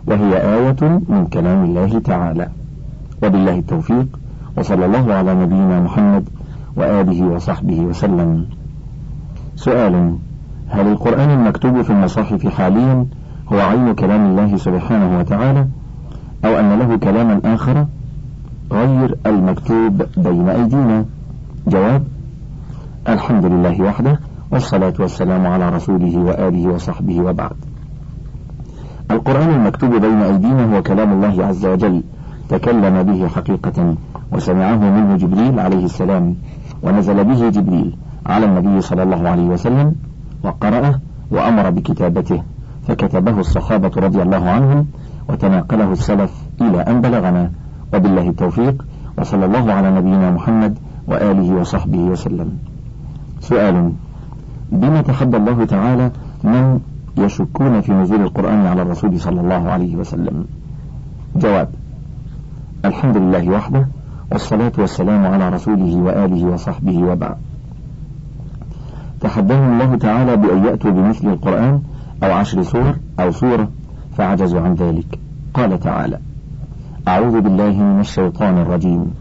وهي 0.06 0.36
آية 0.36 0.82
من 1.08 1.26
كلام 1.32 1.64
الله 1.64 1.98
تعالى. 1.98 2.48
وبالله 3.22 3.58
التوفيق 3.58 4.06
وصلى 4.56 4.86
الله 4.86 5.14
على 5.14 5.34
نبينا 5.34 5.80
محمد 5.80 6.24
وآله 6.76 7.26
وصحبه 7.26 7.80
وسلم. 7.80 8.46
سؤال 9.56 10.16
هل 10.68 10.86
القرآن 10.86 11.30
المكتوب 11.30 11.82
في 11.82 11.90
المصاحف 11.90 12.46
حاليا 12.46 13.06
هو 13.52 13.60
عين 13.60 13.94
كلام 13.94 14.26
الله 14.26 14.56
سبحانه 14.56 15.18
وتعالى 15.18 15.66
أو 16.44 16.58
أن 16.60 16.78
له 16.78 16.96
كلاما 16.96 17.40
آخر 17.44 17.86
غير 18.72 19.16
المكتوب 19.26 20.02
بين 20.16 20.48
أيدينا. 20.48 21.04
جواب 21.66 22.04
الحمد 23.08 23.44
لله 23.44 23.82
وحده 23.82 24.20
والصلاة 24.50 24.94
والسلام 24.98 25.46
على 25.46 25.68
رسوله 25.68 26.18
وآله 26.18 26.68
وصحبه 26.68 27.20
وبعد. 27.20 27.56
القرآن 29.10 29.50
المكتوب 29.50 29.90
بين 29.90 30.22
أيدينا 30.22 30.76
هو 30.76 30.82
كلام 30.82 31.12
الله 31.12 31.46
عز 31.46 31.66
وجل 31.66 32.02
تكلم 32.48 33.02
به 33.02 33.28
حقيقة 33.28 33.94
وسمعه 34.32 34.76
منه 34.76 35.16
جبريل 35.16 35.60
عليه 35.60 35.84
السلام 35.84 36.36
ونزل 36.82 37.24
به 37.24 37.48
جبريل 37.48 37.96
على 38.26 38.46
النبي 38.46 38.80
صلى 38.80 39.02
الله 39.02 39.28
عليه 39.28 39.46
وسلم 39.46 39.94
وقرأه 40.44 41.00
وأمر 41.30 41.70
بكتابته. 41.70 42.42
فكتبه 42.88 43.40
الصحابة 43.40 43.90
رضي 43.96 44.22
الله 44.22 44.50
عنهم 44.50 44.86
وتناقله 45.28 45.92
السلف 45.92 46.32
إلى 46.60 46.80
أن 46.80 47.00
بلغنا. 47.00 47.50
وبالله 47.94 48.28
التوفيق 48.28 48.84
وصلى 49.18 49.44
الله 49.44 49.72
على 49.72 49.90
نبينا 49.90 50.30
محمد 50.30 50.78
وآله 51.06 51.54
وصحبه 51.54 51.98
وسلم. 51.98 52.58
سؤال 53.40 53.92
بما 54.72 55.02
تحدى 55.02 55.36
الله 55.36 55.64
تعالى 55.64 56.10
من 56.44 56.80
يشكون 57.18 57.80
في 57.80 57.92
نزول 57.92 58.20
القرآن 58.20 58.66
على 58.66 58.82
الرسول 58.82 59.20
صلى 59.20 59.40
الله 59.40 59.70
عليه 59.70 59.96
وسلم؟ 59.96 60.44
جواب 61.36 61.68
الحمد 62.84 63.16
لله 63.16 63.48
وحده 63.50 63.88
والصلاة 64.32 64.72
والسلام 64.78 65.26
على 65.26 65.48
رسوله 65.48 65.96
وآله 65.96 66.44
وصحبه 66.44 66.98
وبعد. 66.98 67.36
تحداهم 69.20 69.72
الله 69.72 69.96
تعالى 69.96 70.36
بأن 70.36 70.64
يأتوا 70.64 70.90
بمثل 70.90 71.28
القرآن 71.28 71.82
أو 72.22 72.32
عشر 72.32 72.62
سور 72.62 72.94
أو 73.20 73.30
سورة 73.30 73.68
فعجزوا 74.16 74.60
عن 74.60 74.74
ذلك. 74.74 75.18
قال 75.54 75.80
تعالى 75.80 76.18
أعوذ 77.08 77.40
بالله 77.40 77.82
من 77.82 78.00
الشيطان 78.00 78.58
الرجيم. 78.58 79.14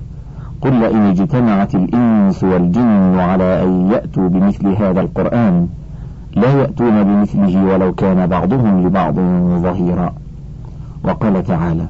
قل 0.61 0.73
لئن 0.73 1.01
اجتمعت 1.01 1.75
الإنس 1.75 2.43
والجن 2.43 3.19
على 3.19 3.63
أن 3.63 3.91
يأتوا 3.91 4.29
بمثل 4.29 4.67
هذا 4.67 5.01
القرآن 5.01 5.67
لا 6.35 6.51
يأتون 6.51 7.03
بمثله 7.03 7.63
ولو 7.63 7.93
كان 7.93 8.27
بعضهم 8.27 8.87
لبعض 8.87 9.15
ظهيرا. 9.61 10.13
وقال 11.03 11.43
تعالى 11.43 11.87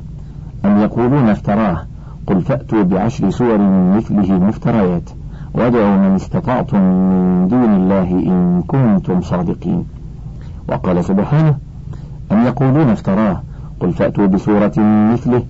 أم 0.66 0.78
يقولون 0.82 1.30
افتراه؟ 1.30 1.86
قل 2.28 2.42
فأتوا 2.42 2.84
بعشر 2.84 3.30
سور 3.30 3.58
مثله 3.96 4.40
مفتريات 4.40 5.10
وادعوا 5.54 5.98
من 5.98 6.16
استطعتم 6.16 6.82
من 6.82 7.48
دون 7.48 7.76
الله 7.76 8.10
إن 8.12 8.64
كنتم 8.68 9.22
صادقين. 9.22 9.86
وقال 10.68 11.06
سبحانه 11.06 11.58
أم 12.32 12.46
يقولون 12.46 12.90
افتراه؟ 12.90 13.42
قل 13.80 13.92
فأتوا 13.92 14.28
بسورة 14.28 14.74
مثله 15.14 15.44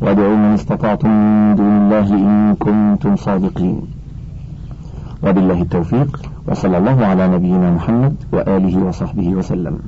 وادعوا 0.00 0.36
من 0.36 0.54
استطعتم 0.54 1.08
من 1.10 1.54
دون 1.54 1.66
الله 1.66 2.14
إن 2.14 2.54
كنتم 2.54 3.16
صادقين. 3.16 3.82
وبالله 5.22 5.62
التوفيق 5.62 6.22
وصلى 6.48 6.78
الله 6.78 7.06
على 7.06 7.28
نبينا 7.28 7.70
محمد 7.70 8.14
وآله 8.32 8.78
وصحبه 8.78 9.28
وسلم. 9.28 9.78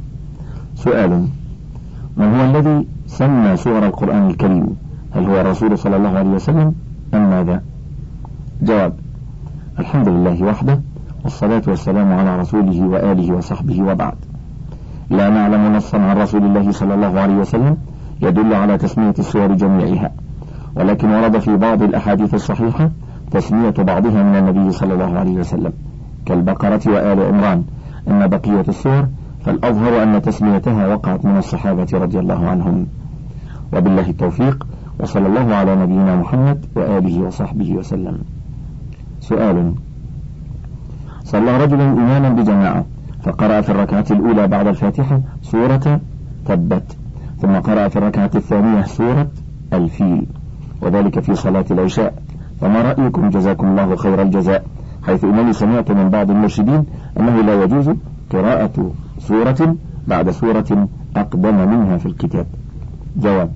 سؤال 0.75 1.27
من 2.17 2.35
هو 2.35 2.45
الذي 2.45 2.87
سمى 3.07 3.57
سور 3.57 3.87
القرآن 3.87 4.27
الكريم؟ 4.31 4.77
هل 5.15 5.25
هو 5.25 5.41
الرسول 5.41 5.79
صلى 5.79 5.97
الله 5.97 6.19
عليه 6.19 6.31
وسلم 6.31 6.75
أم 7.15 7.31
ماذا؟ 7.31 7.63
جواب 8.63 8.93
الحمد 9.79 10.09
لله 10.09 10.43
وحده 10.43 10.81
والصلاة 11.25 11.63
والسلام 11.67 12.13
على 12.13 12.39
رسوله 12.39 12.87
وآله 12.87 13.33
وصحبه 13.33 13.83
وبعد. 13.83 14.34
لا 15.11 15.31
نعلم 15.31 15.77
نصا 15.77 15.99
عن 15.99 16.19
رسول 16.19 16.43
الله 16.43 16.73
صلى 16.73 16.95
الله 16.95 17.21
عليه 17.21 17.35
وسلم 17.35 17.77
يدل 18.23 18.55
على 18.55 18.79
تسمية 18.79 19.15
السور 19.19 19.53
جميعها. 19.55 20.11
ولكن 20.77 21.11
ورد 21.11 21.39
في 21.39 21.57
بعض 21.57 21.83
الأحاديث 21.83 22.35
الصحيحة 22.35 22.91
تسمية 23.31 23.71
بعضها 23.71 24.23
من 24.23 24.37
النبي 24.37 24.73
صلى 24.73 24.95
الله 24.95 25.19
عليه 25.19 25.33
وسلم 25.33 25.73
كالبقرة 26.27 26.81
وآل 26.87 27.23
عمران. 27.23 27.65
أما 28.09 28.27
بقية 28.27 28.65
السور 28.69 29.07
فالأظهر 29.45 30.03
أن 30.03 30.23
تسميتها 30.23 30.95
وقعت 30.95 31.25
من 31.25 31.37
الصحابة 31.37 31.87
رضي 31.93 32.19
الله 32.19 32.49
عنهم. 32.49 32.87
وبالله 33.73 34.11
التوفيق 34.11 34.67
وصلى 35.01 35.27
الله 35.27 35.55
على 35.55 35.77
نبينا 35.77 36.17
محمد 36.17 36.67
وآله 36.77 37.21
وصحبه 37.21 37.73
وسلم. 37.73 38.19
سؤال 39.21 39.75
صلى 41.25 41.65
رجل 41.65 41.81
إماما 41.81 42.29
بجماعة 42.29 42.85
فقرأ 43.25 43.61
في 43.61 43.71
الركعة 43.71 44.05
الأولى 44.11 44.47
بعد 44.49 44.67
الفاتحة 44.67 45.21
سورة 45.43 46.01
تبت 46.47 46.97
ثم 47.41 47.53
قرأ 47.53 47.89
في 47.89 47.97
الركعة 47.97 48.31
الثانية 48.35 48.83
سورة 48.83 49.29
الفيل 49.73 50.27
وذلك 50.83 51.21
في 51.21 51.35
صلاة 51.35 51.65
العشاء. 51.71 52.15
فما 52.61 52.83
رأيكم؟ 52.83 53.31
جزاكم 53.31 53.67
الله 53.67 53.97
خير 53.97 54.23
الجزاء. 54.23 54.65
حيث 55.07 55.25
إنني 55.25 55.53
سمعت 55.53 55.91
من 55.91 56.09
بعض 56.09 56.31
المرشدين 56.31 56.85
أنه 57.21 57.41
لا 57.41 57.63
يجوز 57.63 57.91
قراءة 58.31 58.93
سورة 59.19 59.77
بعد 60.09 60.31
سورة 60.31 60.89
أقدم 61.17 61.69
منها 61.69 61.97
في 61.97 62.07
الكتاب. 62.07 62.47
جواب 63.17 63.51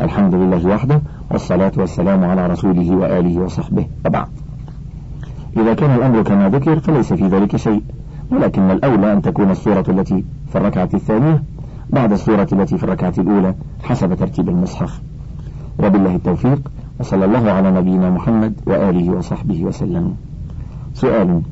الحمد 0.00 0.34
لله 0.34 0.66
وحده 0.66 1.00
والصلاة 1.30 1.72
والسلام 1.76 2.24
على 2.24 2.46
رسوله 2.46 2.96
وآله 2.96 3.40
وصحبه. 3.40 3.86
وبعد 4.06 4.28
إذا 5.56 5.74
كان 5.74 5.90
الأمر 5.90 6.22
كما 6.22 6.48
ذكر 6.48 6.78
فليس 6.78 7.12
في 7.12 7.26
ذلك 7.26 7.56
شيء. 7.56 7.82
ولكن 8.32 8.70
الأولى 8.70 9.12
أن 9.12 9.22
تكون 9.22 9.50
السورة 9.50 9.84
التي 9.88 10.24
في 10.48 10.58
الركعة 10.58 10.88
الثانية 10.94 11.42
بعد 11.90 12.12
السورة 12.12 12.48
التي 12.52 12.78
في 12.78 12.84
الركعة 12.84 13.14
الأولى 13.18 13.54
حسب 13.82 14.14
ترتيب 14.14 14.48
المصحف. 14.48 15.00
وبالله 15.78 16.14
التوفيق 16.14 16.70
وصلى 17.00 17.24
الله 17.24 17.50
على 17.50 17.70
نبينا 17.70 18.10
محمد 18.10 18.52
وآله 18.66 19.10
وصحبه 19.10 19.64
وسلم. 19.64 20.14
سؤال 20.94 21.42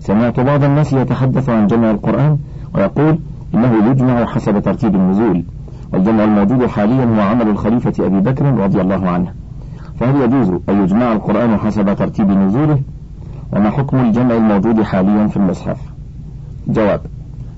سمعت 0.00 0.40
بعض 0.40 0.64
الناس 0.64 0.92
يتحدث 0.92 1.48
عن 1.48 1.66
جمع 1.66 1.90
القرآن 1.90 2.38
ويقول 2.74 3.18
إنه 3.54 3.90
يجمع 3.90 4.24
حسب 4.24 4.62
ترتيب 4.62 4.94
النزول 4.94 5.44
والجمع 5.92 6.24
الموجود 6.24 6.66
حاليا 6.66 7.04
هو 7.04 7.20
عمل 7.20 7.48
الخليفة 7.48 8.06
أبي 8.06 8.20
بكر 8.20 8.44
رضي 8.44 8.80
الله 8.80 9.08
عنه. 9.08 9.32
فهل 10.00 10.20
يجوز 10.20 10.48
أن 10.68 10.82
يجمع 10.82 11.12
القرآن 11.12 11.56
حسب 11.56 11.94
ترتيب 11.94 12.30
نزوله؟ 12.30 12.78
وما 13.54 13.70
حكم 13.70 13.96
الجمع 13.96 14.34
الموجود 14.34 14.82
حاليا 14.82 15.26
في 15.26 15.36
المصحف؟ 15.36 15.76
جواب 16.68 17.00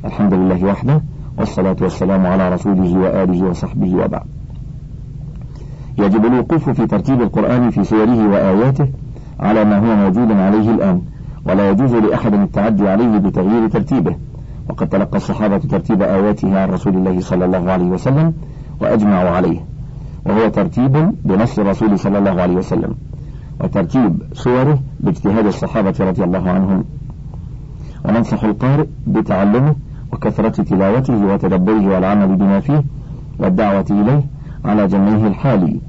الحمد 0.04 0.34
لله 0.34 0.64
وحده 0.64 1.00
والصلاة 1.38 1.76
والسلام 1.80 2.26
على 2.26 2.54
رسوله 2.54 2.98
وآله 2.98 3.44
وصحبه 3.44 3.94
وبعد. 3.94 4.22
يجب 5.98 6.24
الوقوف 6.24 6.70
في 6.70 6.86
ترتيب 6.86 7.22
القرآن 7.22 7.70
في 7.70 7.84
سوره 7.84 8.28
وآياته 8.28 8.88
على 9.40 9.64
ما 9.64 9.78
هو 9.78 9.96
موجود 9.96 10.32
عليه 10.32 10.70
الآن 10.70 11.02
ولا 11.46 11.70
يجوز 11.70 11.94
لأحد 11.94 12.34
التعدي 12.34 12.88
عليه 12.88 13.18
بتغيير 13.18 13.68
ترتيبه. 13.68 14.16
وقد 14.68 14.88
تلقى 14.88 15.16
الصحابة 15.16 15.58
ترتيب 15.58 16.02
آياتها 16.02 16.62
عن 16.62 16.70
رسول 16.70 16.96
الله 16.96 17.20
صلى 17.20 17.44
الله 17.44 17.72
عليه 17.72 17.86
وسلم 17.86 18.32
وأجمعوا 18.80 19.30
عليه. 19.30 19.60
وهو 20.26 20.48
ترتيب 20.48 21.12
بنص 21.24 21.58
الرسول 21.58 21.98
صلى 21.98 22.18
الله 22.18 22.42
عليه 22.42 22.54
وسلم. 22.54 22.94
وترتيب 23.60 24.22
سوره 24.32 24.78
باجتهاد 25.00 25.46
الصحابة 25.46 25.94
رضي 26.00 26.24
الله 26.24 26.50
عنهم. 26.50 26.84
وننصح 28.04 28.44
القارئ 28.44 28.86
بتعلمه 29.06 29.74
وكثرة 30.12 30.62
تلاوته 30.62 31.26
وتدبره 31.26 31.86
والعمل 31.94 32.36
بما 32.36 32.60
فيه 32.60 32.84
والدعوة 33.38 33.86
إليه 33.90 34.24
على 34.64 34.86
جمعه 34.86 35.26
الحالي 35.26 35.80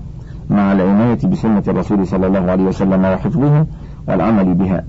مع 0.49 0.71
العناية 0.73 1.27
بسنة 1.27 1.63
الرسول 1.67 2.07
صلى 2.07 2.27
الله 2.27 2.51
عليه 2.51 2.63
وسلم 2.63 3.05
وحفظها 3.05 3.65
والعمل 4.07 4.53
بها 4.53 4.83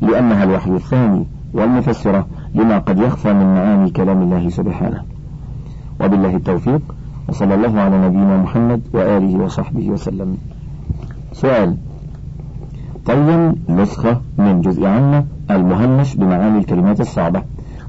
لأنها 0.00 0.44
الوحي 0.44 0.70
الثاني 0.70 1.26
والمفسرة 1.54 2.26
لما 2.54 2.78
قد 2.78 2.98
يخفى 2.98 3.32
من 3.32 3.54
معاني 3.54 3.90
كلام 3.90 4.22
الله 4.22 4.48
سبحانه. 4.48 5.02
وبالله 6.00 6.36
التوفيق 6.36 6.82
وصلى 7.28 7.54
الله 7.54 7.80
على 7.80 8.06
نبينا 8.06 8.36
محمد 8.36 8.80
وآله 8.94 9.44
وصحبه 9.44 9.90
وسلم. 9.90 10.36
سؤال 11.32 11.76
قيم 13.06 13.54
نسخة 13.68 14.20
من 14.38 14.60
جزء 14.60 14.86
عامة 14.86 15.24
المهمش 15.50 16.16
بمعاني 16.16 16.58
الكلمات 16.58 17.00
الصعبة. 17.00 17.42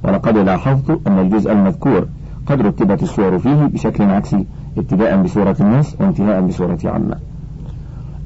ولقد 0.04 0.38
لاحظت 0.38 1.08
أن 1.08 1.20
الجزء 1.20 1.52
المذكور 1.52 2.08
قد 2.48 2.62
رتبت 2.62 3.04
الصور 3.04 3.40
فيه 3.40 3.66
بشكل 3.66 4.04
عكسي 4.04 4.46
ابتداء 4.78 5.22
بسورة 5.22 5.56
الناس 5.60 5.96
وانتهاء 6.00 6.42
بسورة 6.42 6.80
عامة. 6.86 7.16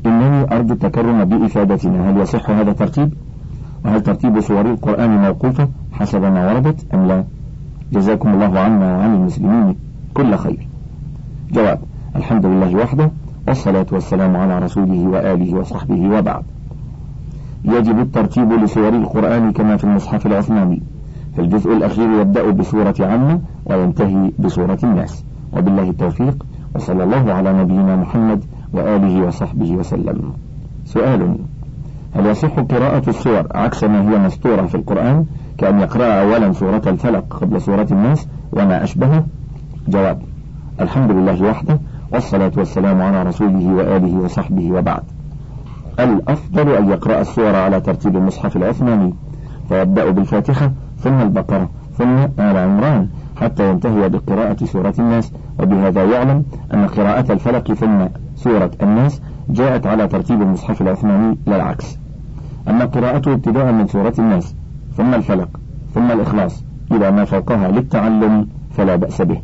إنني 0.06 0.56
أرجو 0.56 0.73
التكرم 0.73 1.26
بإفادتنا. 1.26 2.10
هل 2.10 2.17
يصح 2.17 2.50
هذا 2.50 2.71
الترتيب؟ 2.71 3.13
وهل 3.86 4.02
ترتيب 4.02 4.39
سور 4.39 4.65
القرآن 4.71 5.21
موقوفة 5.21 5.67
حسب 5.91 6.21
ما 6.21 6.54
وردت 6.54 6.93
أم 6.93 7.08
لا؟ 7.08 7.23
جزاكم 7.93 8.34
الله 8.34 8.60
عنا 8.60 8.97
وعن 8.97 9.15
المسلمين 9.15 9.76
كل 10.13 10.36
خير. 10.36 10.67
جواب 11.52 11.80
الحمد 12.15 12.45
لله 12.45 12.76
وحده 12.76 13.12
والصلاة 13.47 13.86
والسلام 13.91 14.36
على 14.36 14.60
رسوله 14.60 15.08
وآله 15.08 15.56
وصحبه 15.56 16.17
وبعد. 16.17 16.43
يجب 17.67 17.99
الترتيب 17.99 18.53
لسور 18.53 18.89
القرآن 18.89 19.51
كما 19.51 19.77
في 19.77 19.84
المصحف 19.84 20.25
العثماني. 20.27 20.82
في 21.36 21.41
الجزء 21.41 21.73
الأخير 21.73 22.21
يبدأ 22.21 22.51
بسورة 22.51 22.95
عامة 22.99 23.39
وينتهي 23.65 24.32
بسورة 24.39 24.80
الناس. 24.84 25.23
وبالله 25.53 25.89
التوفيق 25.89 26.45
وصلى 26.75 27.03
الله 27.03 27.34
على 27.34 27.53
نبينا 27.53 27.95
محمد 27.95 28.43
وآله 28.73 29.27
وصحبه 29.27 29.71
وسلم. 29.71 30.34
سؤال 30.86 31.38
هل 32.15 32.25
يصح 32.25 32.60
قراءة 32.60 33.10
السور 33.10 33.47
عكس 33.51 33.84
ما 33.84 34.01
هي 34.01 34.19
مسطورة 34.19 34.62
في 34.65 34.75
القرآن 34.75 35.25
كأن 35.58 35.80
يقرأ 35.80 36.06
أولا 36.06 36.53
سورة 36.53 36.82
الفلق 36.88 37.38
قبل 37.41 37.62
سورة 37.62 37.88
الناس 37.91 38.27
وما 38.53 38.84
أشبهه؟ 38.84 39.25
جواب 39.88 40.21
الحمد 40.82 41.12
لله 41.12 41.43
وحده 41.43 41.80
والصلاة 42.13 42.51
والسلام 42.58 43.01
على 43.01 43.23
رسوله 43.23 43.73
وآله 43.73 44.17
وصحبه 44.19 44.71
وبعد. 44.71 45.16
الأفضل 45.99 46.69
أن 46.69 46.89
يقرأ 46.89 47.21
السور 47.21 47.55
على 47.55 47.81
ترتيب 47.81 48.15
المصحف 48.15 48.57
العثماني 48.57 49.13
فيبدأ 49.69 50.10
بالفاتحة 50.10 50.71
ثم 50.99 51.21
البقرة 51.21 51.69
ثم 51.97 52.17
آل 52.39 52.57
عمران 52.57 53.07
حتى 53.36 53.69
ينتهي 53.69 54.10
بقراءة 54.10 54.65
سورة 54.65 54.93
الناس. 54.99 55.31
وبهذا 55.60 56.03
يعلم 56.03 56.43
أن 56.73 56.88
قراءة 56.88 57.33
الفلق 57.33 57.73
ثم 57.73 58.05
سورة 58.36 58.71
الناس 58.83 59.21
جاءت 59.49 59.88
على 59.88 60.07
ترتيب 60.07 60.41
المصحف 60.41 60.81
العثماني 60.81 61.38
لا 61.47 61.55
العكس. 61.55 61.97
أما 62.67 62.86
قراءته 62.86 63.33
ابتداء 63.33 63.71
من 63.71 63.88
سورة 63.88 64.13
الناس 64.19 64.55
ثم 64.97 65.13
الفلق 65.13 65.49
ثم 65.95 66.12
الإخلاص 66.12 66.63
إلى 66.91 67.12
ما 67.12 67.25
فوقها 67.25 67.67
للتعلم 67.67 68.47
فلا 68.71 68.95
بأس 68.95 69.21
به. 69.21 69.41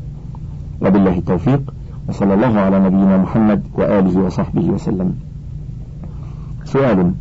وبالله 0.81 1.17
التوفيق 1.17 1.73
وصلى 2.09 2.33
الله 2.33 2.59
على 2.59 2.79
نبينا 2.79 3.17
محمد 3.17 3.63
وآله 3.73 4.19
وصحبه 4.19 4.69
وسلم. 4.69 5.15
سؤال. 6.65 7.11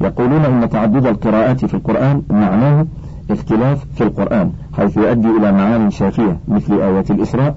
يقولون 0.00 0.44
إن 0.44 0.68
تعدد 0.68 1.06
القراءات 1.06 1.64
في 1.64 1.74
القرآن 1.74 2.22
معناه 2.30 2.86
اختلاف 3.30 3.84
في 3.94 4.04
القرآن 4.04 4.52
حيث 4.76 4.96
يؤدي 4.96 5.28
إلى 5.28 5.52
معان 5.52 5.90
شافية 5.90 6.38
مثل 6.48 6.72
آية 6.80 7.04
الإسراء 7.10 7.56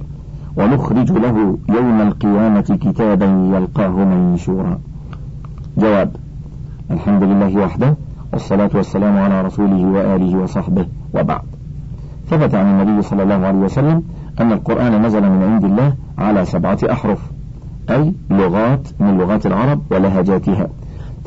ونخرج 0.58 1.12
له 1.12 1.58
يوم 1.70 2.02
القيامة 2.02 2.78
كتابا 2.82 3.26
يلقاه 3.26 4.06
منشورا. 4.06 4.80
جواب 5.78 6.16
الحمد 6.92 7.24
لله 7.24 7.58
وحده 7.58 7.96
والصلاة 8.34 8.70
والسلام 8.76 9.18
على 9.18 9.42
رسوله 9.42 9.86
وآله 9.86 10.38
وصحبه 10.38 10.86
وبعد. 11.14 11.42
ثبت 12.30 12.56
عن 12.56 12.66
النبي 12.66 13.02
صلى 13.02 13.24
الله 13.24 13.48
عليه 13.48 13.60
وسلم 13.60 14.04
أن 14.40 14.52
القرآن 14.52 15.06
نزل 15.06 15.22
من 15.22 15.44
عند 15.44 15.64
الله 15.64 15.94
على 16.18 16.46
سبعة 16.46 16.80
أحرف 16.92 17.20
أي 17.90 18.14
لغات 18.30 18.88
من 19.00 19.18
لغات 19.18 19.46
العرب 19.46 19.82
ولهجاتها. 19.92 20.68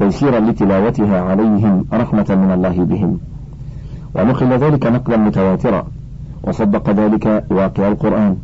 تيسيرا 0.00 0.40
لتلاوتها 0.40 1.20
عليهم 1.20 1.84
رحمة 1.92 2.26
من 2.30 2.50
الله 2.54 2.84
بهم. 2.84 3.18
ونقل 4.14 4.52
ذلك 4.52 4.86
نقلا 4.86 5.16
متواترا. 5.16 5.86
وصدق 6.42 6.90
ذلك 6.90 7.44
واقع 7.50 7.88
القرآن. 7.88 8.36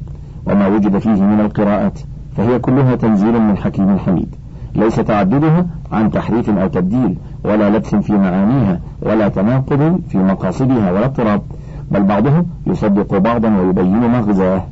وما 0.47 0.67
وجد 0.67 0.99
فيه 0.99 1.23
من 1.23 1.41
القراءات. 1.41 1.99
فهي 2.37 2.59
كلها 2.59 2.95
تنزيل 2.95 3.41
من 3.41 3.57
حكيم 3.57 3.99
حميد. 3.99 4.35
ليس 4.75 4.97
تعددها 4.97 5.67
عن 5.93 6.11
تحريف 6.11 6.51
أو 6.51 6.69
تبديل 6.69 7.19
ولا 7.45 7.71
لبس 7.71 7.95
في 7.95 8.13
معانيها 8.13 8.81
ولا 9.03 9.29
تناقض 9.29 10.01
في 10.09 10.19
مقاصدها 10.19 10.93
ولا 10.93 11.05
اضطراب. 11.05 11.43
بل 11.91 12.03
بعضها 12.03 12.45
يصدق 12.67 13.19
بعضا 13.19 13.57
ويبين 13.59 14.11
مغزاه 14.11 14.63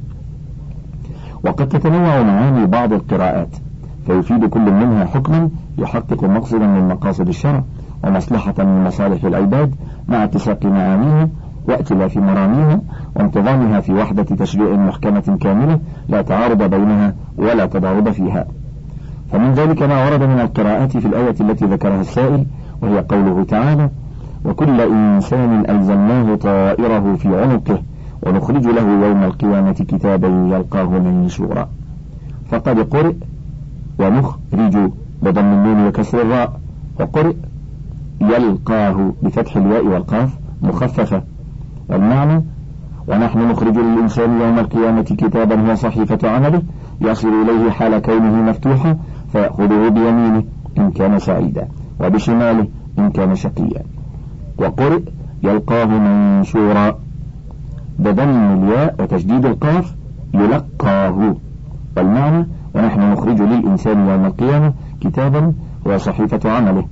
وقد 1.45 1.69
تتنوع 1.69 2.23
معاني 2.23 2.67
بعض 2.67 2.93
القراءات. 2.93 3.49
فيفيد 4.07 4.45
كل 4.45 4.73
منها 4.73 5.05
حكما 5.05 5.51
يحقق 5.79 6.25
مقصدا 6.25 6.67
من 6.67 6.89
مقاصد 6.89 7.29
الشرع 7.29 7.63
ومصلحة 8.05 8.55
من 8.59 8.85
مصالح 8.85 9.25
العباد 9.25 9.75
مع 10.09 10.25
اتساق 10.25 10.65
معانيها 10.65 11.29
وائتلاف 11.69 12.17
مراميها 12.17 12.81
وانتظامها 13.17 13.81
في 13.81 13.93
وحدة 13.93 14.23
تشريع 14.23 14.77
محكمة 14.77 15.39
كاملة 15.41 15.79
لا 16.09 16.23
تعارض 16.23 16.63
بينها 16.63 17.15
ولا 17.39 17.67
تضارب 17.67 18.11
فيها. 18.11 18.47
فمن 19.33 19.53
ذلك 19.53 19.83
ما 19.83 20.05
ورد 20.05 20.23
من 20.23 20.41
القراءات 20.41 20.97
في 20.97 21.09
الآية 21.09 21.35
التي 21.41 21.65
ذكرها 21.65 22.01
السائل 22.01 22.47
وهي 22.83 23.01
قوله 23.09 23.45
تعالى 23.45 23.91
وكل 24.45 24.81
إنسان 24.81 25.65
ألزمناه 25.71 26.35
طائره 26.35 27.15
في 27.15 27.43
عنقه 27.43 27.83
ونخرج 28.27 28.67
له 28.67 29.07
يوم 29.07 29.23
القيامة 29.25 29.73
كتابا 29.73 30.29
يلقاه 30.29 30.89
منشورا 30.99 31.69
فقد 32.51 32.79
قرئ 32.79 33.15
ونخرج 33.99 34.91
بضم 35.23 35.53
النون 35.53 35.87
وكسر 35.87 36.23
الراء. 36.23 36.61
وقرئ 37.01 37.35
يلقاه 38.21 39.13
بفتح 39.23 39.57
الياء 39.57 39.87
والقاف 39.87 40.31
مخففة. 40.63 41.23
والمعنى 41.89 42.45
ونحن 43.09 43.39
نخرج 43.51 43.79
للإنسان 43.79 44.41
يوم 44.41 44.59
القيامة 44.59 45.03
كتابا 45.03 45.71
هو 45.71 45.75
صحيفة 45.75 46.31
عمله 46.31 46.63
يصل 47.01 47.29
إليه 47.29 47.71
حال 47.71 47.99
كونه 47.99 48.43
مفتوحا 48.43 48.97
فيأخذه 49.33 49.89
بيمينه 49.89 50.45
إن 50.79 50.91
كان 50.91 51.19
سعيدا 51.19 51.69
وبشماله 52.01 52.67
إن 52.99 53.11
كان 53.11 53.35
شقيا. 53.35 53.83
وقرئ 54.59 55.03
يلقاه 55.43 55.85
منشورا. 55.85 56.99
بضم 57.99 58.31
الياء 58.31 58.95
وتشديد 58.99 59.47
القاف 59.47 59.95
يلقاه. 60.35 61.35
والمعنى 61.97 62.47
ونحن 62.75 63.13
نخرج 63.13 63.43
للإنسان 63.43 64.09
يوم 64.09 64.25
القيامة 64.25 64.73
كتابا 65.01 65.53
هو 65.87 65.99
صحيفة 65.99 66.51
عمله. 66.51 66.85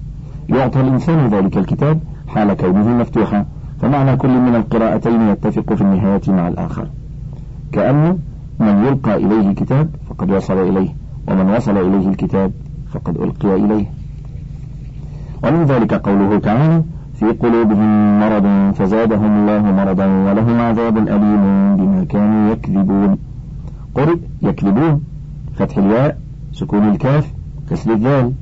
يعطى 0.49 0.81
الإنسان 0.81 1.29
ذلك 1.29 1.59
الكتاب 1.59 2.01
حال 2.29 2.53
كونه 2.55 2.89
مفتوحا 2.89 3.47
فمعنى 3.81 4.17
كل 4.17 4.41
من 4.41 4.55
القراءتين 4.55 5.29
يتفق 5.29 5.75
في 5.75 5.81
النهاية 5.81 6.21
مع 6.29 6.49
الآخر. 6.49 6.87
كأن 7.73 8.19
من 8.61 8.85
يلقى 8.85 9.17
إليه 9.17 9.53
كتاب 9.53 9.91
فقد 10.09 10.31
وصل 10.31 10.59
إليه 10.59 10.89
ومن 11.29 11.51
وصل 11.51 11.77
إليه 11.77 12.09
الكتاب 12.09 12.53
فقد 12.93 13.17
ألقي 13.17 13.55
إليه. 13.55 13.87
ومن 15.45 15.65
ذلك 15.65 15.95
قوله 15.95 16.39
تعالى 16.39 16.83
في 17.15 17.27
قلوبهم 17.27 18.21
مرض 18.21 18.75
فزادهم 18.75 19.33
الله 19.41 19.63
مرضا 19.73 20.07
ولهم 20.07 20.61
عذاب 20.61 20.99
أليم 20.99 21.77
بما 21.77 22.05
كانوا 22.05 22.53
يكذبون. 22.53 23.19
قرئ 23.95 24.19
يكذبون؟ 24.43 25.01
فتح 25.63 25.79
الياء 25.79 26.19
سكون 26.53 26.89
الكاف 26.89 27.33
كسر 27.71 27.93
الذال. 27.93 28.33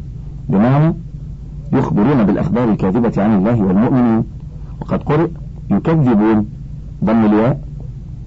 بمعنى 0.49 0.95
يخبرون 1.73 2.25
بالأخبار 2.25 2.69
الكاذبة 2.69 3.13
عن 3.23 3.35
الله 3.39 3.63
والمؤمنين. 3.63 4.25
وقد 4.81 5.03
قرئ 5.03 5.29
يكذبون 5.71 6.47
ضم 7.05 7.25
الياء 7.25 7.61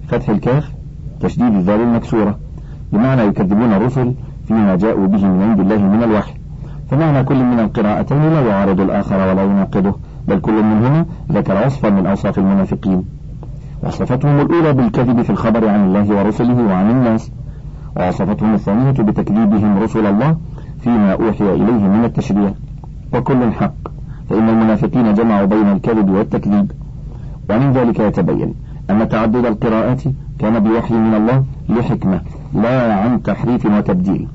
فتح 0.08 0.28
الكاف 0.28 0.72
تشديد 1.20 1.54
الذال 1.54 1.80
المكسورة. 1.80 2.38
بمعنى 2.92 3.22
يكذبون 3.22 3.72
الرسل 3.72 4.14
فيما 4.48 4.76
جاءوا 4.76 5.06
به 5.06 5.26
من 5.26 5.42
عند 5.42 5.60
الله 5.60 5.78
من 5.78 6.02
الوحي. 6.02 6.34
فمعنى 6.90 7.24
كل 7.24 7.44
من 7.44 7.60
القراءتين 7.60 8.22
لا 8.22 8.40
يعارض 8.40 8.80
الآخر 8.80 9.16
ولا 9.16 9.42
يناقضه 9.42 9.94
بل 10.28 10.40
كل 10.40 10.62
منهما 10.62 11.06
ذكر 11.32 11.66
وصفا 11.66 11.90
من 11.90 12.06
أوصاف 12.06 12.38
المنافقين. 12.38 13.04
وصفتهم 13.82 14.40
الأولى 14.40 14.72
بالكذب 14.72 15.22
في 15.22 15.30
الخبر 15.30 15.68
عن 15.68 15.84
الله 15.84 16.16
ورسله 16.16 16.62
وعن 16.66 16.90
الناس. 16.90 17.30
ووصفتهم 17.96 18.54
الثانية 18.54 18.90
بتكذيبهم 18.90 19.78
رسل 19.78 20.06
الله 20.06 20.36
فيما 20.80 21.12
أوحي 21.12 21.54
إليه 21.54 21.88
من 21.88 22.04
التشريع. 22.04 22.52
وكل 23.14 23.52
حق 23.52 23.74
فإن 24.30 24.48
المنافقين 24.48 25.14
جمعوا 25.14 25.46
بين 25.46 25.68
الكذب 25.72 26.10
والتكذيب. 26.10 26.72
ومن 27.50 27.72
ذلك 27.72 28.00
يتبين 28.00 28.54
أن 28.90 29.08
تعدد 29.08 29.44
القراءات 29.46 30.02
كان 30.38 30.58
بوحي 30.58 30.94
من 30.94 31.14
الله 31.14 31.44
لحكمة 31.68 32.20
لا 32.54 32.94
عن 32.94 33.22
تحريف 33.22 33.66
وتبديل. 33.66 34.28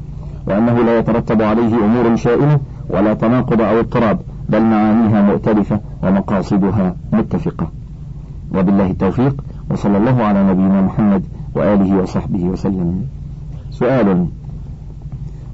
وأنه 0.47 0.83
لا 0.83 0.99
يترتب 0.99 1.41
عليه 1.41 1.85
أمور 1.85 2.15
شائنة 2.15 2.59
ولا 2.89 3.13
تناقض 3.13 3.61
أو 3.61 3.79
اضطراب 3.79 4.19
بل 4.49 4.61
معانيها 4.61 5.21
مؤتلفة 5.21 5.79
ومقاصدها 6.03 6.95
متفقة. 7.13 7.67
وبالله 8.55 8.91
التوفيق 8.91 9.43
وصلى 9.71 9.97
الله 9.97 10.23
على 10.23 10.43
نبينا 10.43 10.81
محمد 10.81 11.23
وآله 11.55 11.97
وصحبه 12.01 12.43
وسلم. 12.43 13.18
سؤال. 13.71 14.27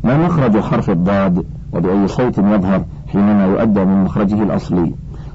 ما 0.03 0.17
مخرج 0.17 0.59
حرف 0.59 0.89
الضاد 0.89 1.45
وبأي 1.73 2.07
صوت 2.07 2.37
يظهر 2.37 2.83
حينما 3.13 3.45
يؤدى 3.45 3.85
من 3.85 4.03
مخرجه 4.03 4.43
الأصلي؟ 4.43 4.91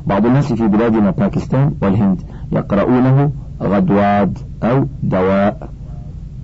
بعض 0.07 0.27
الناس 0.27 0.53
في 0.53 0.67
بلادنا 0.67 1.11
باكستان 1.11 1.75
والهند 1.83 2.23
يقرؤونه 2.53 3.31
غدواد 3.63 4.39
أو 4.63 4.87
دواء. 5.03 5.69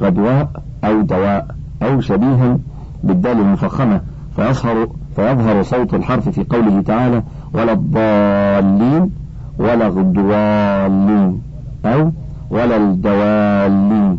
غدواء 0.01 0.51
أو 0.85 1.01
دواء 1.01 1.46
أو 1.83 2.01
شبيها 2.01 2.59
بالدال 3.05 3.40
المفخمة 3.40 4.01
فيظهر 4.37 4.88
فيظهر 5.16 5.62
صوت 5.62 5.94
الحرف 5.94 6.29
في 6.29 6.44
قوله 6.44 6.83
تعالى 6.83 7.22
ولا 7.55 7.72
الضالين 7.72 9.11
ولا 9.59 9.87
الضالين 9.87 11.42
أو 11.85 12.12
ولا 12.51 12.77
الدوالين 12.77 14.18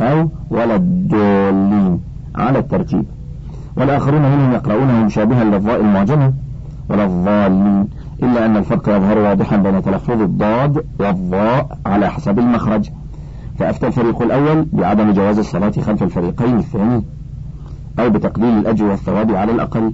أو 0.00 0.28
ولا 0.50 0.76
الدولين 0.76 2.00
على 2.34 2.58
الترتيب. 2.58 3.04
والآخرون 3.76 4.22
منهم 4.22 4.52
يقرؤونه 4.52 5.04
مشابها 5.04 5.44
للضاء 5.44 5.80
المعجمة. 5.80 6.32
ولا 6.88 7.04
الضالين. 7.04 7.88
إلا 8.22 8.46
أن 8.46 8.56
الفرق 8.56 8.88
يظهر 8.88 9.18
واضحا 9.18 9.56
بين 9.56 9.82
تلفظ 9.82 10.22
الضاد 10.22 10.84
والضاء 11.00 11.78
على 11.86 12.10
حسب 12.10 12.38
المخرج. 12.38 12.90
فأفتى 13.58 13.86
الفريق 13.86 14.22
الأول 14.22 14.66
بعدم 14.72 15.12
جواز 15.12 15.38
الصلاة 15.38 15.70
خلف 15.70 16.02
الفريقين 16.02 16.58
الثاني. 16.58 17.02
أو 17.98 18.10
بتقليل 18.10 18.58
الأجر 18.58 18.84
والثواب 18.84 19.34
على 19.34 19.52
الأقل. 19.52 19.92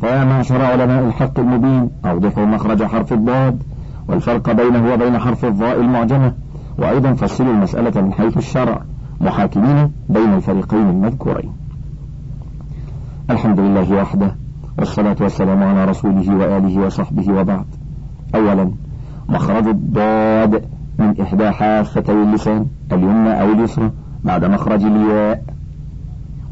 فيا 0.00 0.24
معشر 0.24 0.62
علماء 0.62 1.04
الحق 1.04 1.38
المبين. 1.38 1.90
أوضحوا 2.04 2.44
مخرج 2.44 2.82
حرف 2.82 3.12
الضاد. 3.12 3.62
والفرق 4.08 4.52
بينه 4.52 4.92
وبين 4.92 5.18
حرف 5.18 5.44
الضاء 5.44 5.80
المعجمة. 5.80 6.32
وأيضا 6.78 7.12
فصلوا 7.12 7.52
المسألة 7.52 8.00
من 8.00 8.12
حيث 8.12 8.36
الشرع. 8.36 8.80
محاكمين 9.20 9.92
بين 10.08 10.34
الفريقين 10.34 10.88
المذكورين. 10.88 11.52
الحمد 13.30 13.60
لله 13.60 13.92
وحده 13.92 14.36
والصلاة 14.78 15.16
والسلام 15.20 15.62
على 15.62 15.84
رسوله 15.84 16.36
وآله 16.36 16.86
وصحبه 16.86 17.32
وبعد. 17.32 17.64
أولا 18.34 18.70
مخرج 19.28 19.66
الضاد 19.66 20.64
من 20.98 21.20
إحدى 21.20 21.50
حافتي 21.50 22.12
اللسان 22.12 22.66
اليمنى 22.92 23.40
أو 23.40 23.52
اليسرى 23.52 23.90
بعد 24.24 24.44
مخرج 24.44 24.84
الياء. 24.84 25.42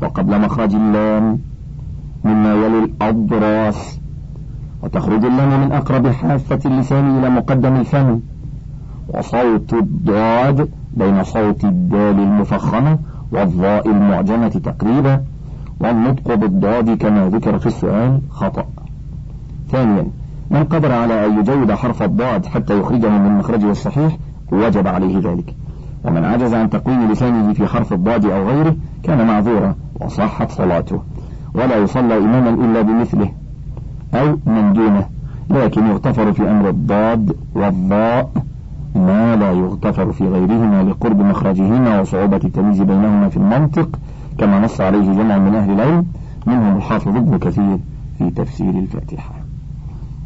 وقبل 0.03 0.41
مخرج 0.41 0.75
اللام 0.75 1.39
مما 2.25 2.55
يلي 2.55 2.85
الأضراس. 2.85 4.01
وتخرج 4.83 5.25
اللام 5.25 5.61
من 5.61 5.73
أقرب 5.73 6.09
حافة 6.09 6.61
اللسان 6.65 7.19
إلى 7.19 7.31
مقدم 7.31 7.77
الفم. 7.77 8.21
وصوت 9.09 9.73
الضاد 9.73 10.69
بين 10.93 11.25
صوت 11.25 11.65
الدال 11.65 12.21
المفخمة 12.21 12.99
والضاء 13.33 13.89
المعجمة 13.89 14.49
تقريبا 14.49 15.21
والنطق 15.81 16.35
بالضاد 16.35 16.91
كما 16.91 17.29
ذكر 17.29 17.59
في 17.59 17.67
السؤال 17.67 18.21
خطأ. 18.31 18.67
ثانيا 19.71 20.07
من 20.51 20.65
قدر 20.65 20.93
على 20.93 21.27
أن 21.27 21.39
يجود 21.39 21.73
حرف 21.73 22.03
الضاد 22.03 22.47
حتى 22.47 22.81
يخرجه 22.81 23.09
من 23.09 23.39
مخرجه 23.39 23.71
الصحيح 23.71 24.17
وجب 24.53 24.87
عليه 24.87 25.19
ذلك. 25.19 25.55
ومن 26.05 26.25
عجز 26.25 26.55
عن 26.55 26.71
تقويم 26.71 27.13
لسانه 27.13 27.53
في 27.53 27.67
حرف 27.67 27.93
الضاد 27.93 28.25
أو 28.25 28.49
غيره 28.49 28.77
كان 29.03 29.27
معذورا 29.27 29.75
وصحت 30.01 30.51
صلاته. 30.51 31.03
ولا 31.55 31.77
يصلى 31.77 32.19
إماما 32.19 32.51
إلا 32.51 32.83
بمثله 32.83 33.33
أو 34.15 34.39
من 34.47 34.73
دونه. 34.73 35.07
لكن 35.51 35.87
يغتفر 35.87 36.33
في 36.33 36.51
أمر 36.51 36.69
الضاد 36.69 37.37
والضاء 37.55 38.31
ما 38.95 39.37
لا 39.37 39.53
يغتفر 39.53 40.13
في 40.13 40.29
غيرهما 40.29 40.83
لقرب 40.83 41.21
مخرجهما 41.21 42.01
وصعوبة 42.01 42.41
التمييز 42.45 42.83
بينهما 42.83 43.29
في 43.29 43.37
المنطق 43.37 43.99
كما 44.39 44.61
نص 44.61 44.81
عليه 44.81 45.13
جمع 45.13 45.39
من 45.39 45.55
أهل 45.55 45.71
العلم 45.71 46.07
منهم 46.47 46.77
الحافظ 46.77 47.17
ابن 47.17 47.39
كثير 47.39 47.79
في 48.19 48.31
تفسير 48.31 48.71
الفاتحة. 48.71 49.35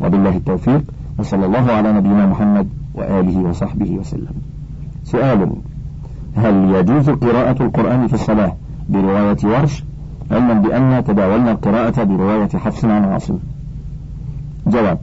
وبالله 0.00 0.36
التوفيق 0.36 0.82
وصلى 1.18 1.46
الله 1.46 1.72
على 1.72 1.92
نبينا 1.92 2.26
محمد 2.26 2.68
وآله 2.94 3.38
وصحبه 3.38 3.90
وسلم. 3.90 4.34
سؤال 5.04 5.50
هل 6.36 6.74
يجوز 6.74 7.10
قراءة 7.10 7.62
القرآن 7.62 8.06
في 8.06 8.14
الصلاة 8.14 8.52
برواية 8.88 9.36
ورش؟ 9.44 9.84
علما 10.30 10.52
بأن 10.54 11.04
تداولنا 11.04 11.50
القراءة 11.50 12.02
برواية 12.02 12.48
حفص 12.48 12.84
عن 12.84 13.04
عاصم. 13.04 13.38
جواب 14.66 14.98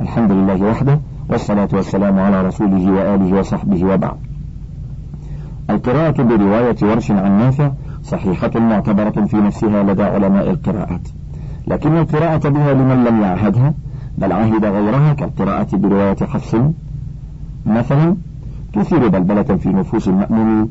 الحمد 0.00 0.32
لله 0.32 0.62
وحده 0.62 1.00
والصلاة 1.30 1.68
والسلام 1.72 2.18
على 2.18 2.42
رسوله 2.42 2.92
وآله 2.92 3.38
وصحبه 3.38 3.84
وبعد. 3.84 4.16
القراءة 5.70 6.22
برواية 6.22 6.76
ورش 6.82 7.10
عن 7.10 7.38
نافع 7.38 7.70
صحيحة 8.02 8.50
معتبرة 8.60 9.26
في 9.26 9.36
نفسها 9.36 9.82
لدى 9.82 10.02
علماء 10.02 10.50
القراءات. 10.50 11.08
لكن 11.66 11.96
القراءة 11.96 12.48
بها 12.48 12.74
لمن 12.74 13.04
لم 13.04 13.20
يعهدها؟ 13.22 13.74
بل 14.18 14.32
عهد 14.32 14.64
غيرها 14.64 15.12
كالقراءة 15.12 15.76
برواية 15.76 16.16
حفص. 16.16 16.56
مثلا 17.66 18.16
تثير 18.72 19.08
بلبلة 19.08 19.42
في 19.42 19.68
نفوس 19.68 20.08
المأمومين 20.08 20.68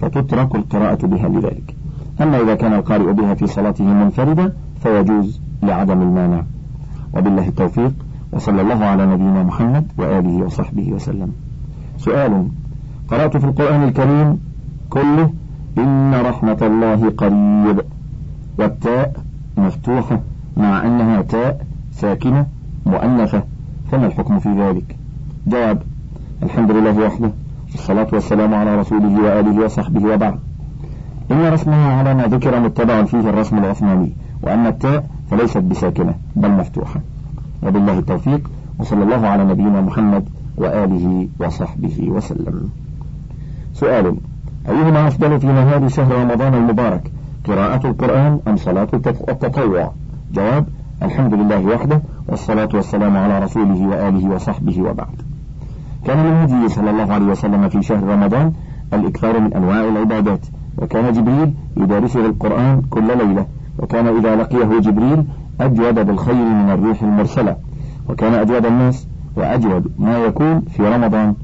فتترك 0.00 0.54
القراءة 0.54 1.06
بها 1.06 1.28
لذلك. 1.28 1.74
أما 2.20 2.40
إذا 2.40 2.54
كان 2.54 2.72
القارئ 2.72 3.12
بها 3.12 3.34
في 3.34 3.46
صلاته 3.46 3.84
منفردا 3.84 4.52
فيجوز 4.82 5.40
لعدم 5.62 6.02
المانع. 6.02 6.42
وبالله 7.14 7.48
التوفيق. 7.48 7.92
وصلى 8.32 8.62
الله 8.62 8.84
على 8.84 9.06
نبينا 9.06 9.42
محمد 9.42 9.84
وآله 9.98 10.44
وصحبه 10.44 10.92
وسلم. 10.92 11.32
سؤال 11.98 12.48
قرأت 13.08 13.36
في 13.36 13.44
القرآن 13.44 13.82
الكريم 13.82 14.40
كله 14.90 15.30
إن 15.78 16.14
رحمة 16.14 16.58
الله 16.62 17.10
قريب. 17.10 17.82
والتاء 18.58 19.12
مفتوحة 19.56 20.20
مع 20.56 20.86
أنها 20.86 21.22
تاء 21.22 21.66
ساكنة 21.92 22.46
مؤنثة 22.86 23.42
فما 23.92 24.06
الحكم 24.06 24.38
في 24.38 24.48
ذلك؟ 24.48 24.96
جواب 25.46 25.82
الحمد 26.42 26.70
لله 26.70 26.98
وحده 26.98 27.30
الصلاة 27.74 28.06
والسلام 28.12 28.54
على 28.54 28.76
رسوله 28.76 29.22
وآله 29.22 29.64
وصحبه 29.64 30.14
وبعد. 30.14 30.38
إن 31.30 31.52
رسمها 31.52 31.92
على 31.92 32.14
ما 32.14 32.22
ذكر 32.22 32.60
متبع 32.60 33.04
فيه 33.04 33.20
الرسم 33.20 33.58
العثماني 33.58 34.12
وأن 34.42 34.66
التاء 34.66 35.06
فليست 35.30 35.58
بساكنة 35.58 36.14
بل 36.36 36.50
مفتوحة. 36.50 37.00
وبالله 37.62 37.98
التوفيق 37.98 38.50
وصلى 38.78 39.02
الله 39.02 39.26
على 39.26 39.44
نبينا 39.44 39.80
محمد 39.80 40.24
وآله 40.56 41.28
وصحبه 41.40 42.10
وسلم. 42.10 42.70
سؤال 43.74 44.16
أيهما 44.68 45.08
أفضل 45.08 45.40
في 45.40 45.46
نهار 45.46 45.88
شهر 45.88 46.14
رمضان 46.14 46.54
المبارك 46.54 47.12
قراءة 47.44 47.86
القرآن 47.86 48.40
أم 48.48 48.56
صلاة 48.56 48.88
التطوع؟ 49.28 49.92
جواب 50.34 50.66
الحمد 51.02 51.34
لله 51.34 51.66
وحده 51.66 52.02
والصلاة 52.28 52.68
والسلام 52.74 53.16
على 53.16 53.44
رسوله 53.44 53.86
وآله 53.86 54.34
وصحبه 54.34 54.82
وبعد. 54.82 55.22
كان 56.04 56.18
هديه 56.18 56.68
صلى 56.68 56.90
الله 56.90 57.12
عليه 57.12 57.26
وسلم 57.26 57.68
في 57.68 57.82
شهر 57.82 58.02
رمضان 58.02 58.52
الإكثار 58.92 59.40
من 59.40 59.54
أنواع 59.54 59.84
العبادات 59.84 60.46
وكان 60.78 61.12
جبريل 61.12 61.54
يدارسه 61.76 62.26
القرآن 62.26 62.82
كل 62.90 63.18
ليلة 63.18 63.46
وكان 63.78 64.06
إذا 64.06 64.36
لقيه 64.36 64.78
جبريل 64.80 65.24
أجود 65.64 66.06
بالخير 66.06 66.34
من 66.34 66.70
الريح 66.70 67.02
المرسلة 67.02 67.56
وكان 68.08 68.34
أجود 68.34 68.66
الناس 68.66 69.06
وأجود 69.36 69.92
ما 69.98 70.18
يكون 70.18 70.60
في 70.60 70.82
رمضان 70.82 71.34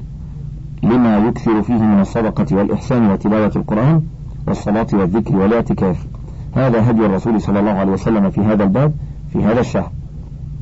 لما 0.83 1.17
يكثر 1.17 1.61
فيه 1.61 1.73
من 1.81 1.99
الصدقة 2.01 2.45
والإحسان 2.55 3.11
وتلاوة 3.11 3.51
القرآن 3.55 4.01
والصلاة 4.47 4.87
والذكر 4.93 5.35
والإعتكاف. 5.35 6.07
هذا 6.55 6.91
هدي 6.91 7.05
الرسول 7.05 7.41
صلى 7.41 7.59
الله 7.59 7.71
عليه 7.71 7.91
وسلم 7.91 8.29
في 8.29 8.41
هذا 8.41 8.63
الباب 8.63 8.93
في 9.33 9.43
هذا 9.43 9.59
الشهر. 9.59 9.91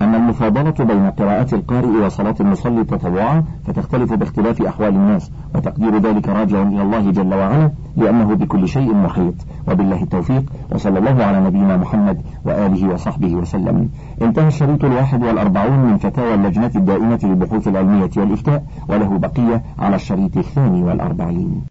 أن 0.02 0.16
المفاضلة 0.16 0.72
بين 0.80 1.10
قراءة 1.10 1.56
القارئ 1.56 2.06
وصلاة 2.06 2.36
المصلي 2.40 2.84
تطوعا 2.84 3.44
فتختلف 3.68 4.14
باختلاف 4.14 4.62
أحوال 4.62 4.90
الناس 4.90 5.32
وتقدير 5.56 5.98
ذلك 5.98 6.30
راجع 6.30 6.62
إلى 6.62 6.82
الله 6.82 7.12
جل 7.12 7.34
وعلا 7.34 7.72
لأنه 7.98 8.34
بكل 8.34 8.68
شيء 8.68 8.94
محيط. 8.94 9.34
وبالله 9.68 10.04
التوفيق 10.04 10.44
وصلى 10.72 11.00
الله 11.00 11.24
على 11.24 11.40
نبينا 11.40 11.78
محمد 11.78 12.22
وآله 12.46 12.94
وصحبه 12.94 13.36
وسلم. 13.36 13.90
انتهى 14.22 14.48
الشريط 14.48 14.86
الواحد 14.86 15.24
والأربعون 15.24 15.80
من 15.80 15.98
فتاوى 15.98 16.34
اللجنة 16.34 16.72
الدائمة 16.76 17.20
للبحوث 17.24 17.68
العلمية 17.68 18.10
والإفتاء 18.18 18.64
وله 18.90 19.18
بقية 19.18 19.64
على 19.80 19.96
الشريط 19.96 20.38
الثاني 20.38 20.84
والأربعين. 20.84 21.62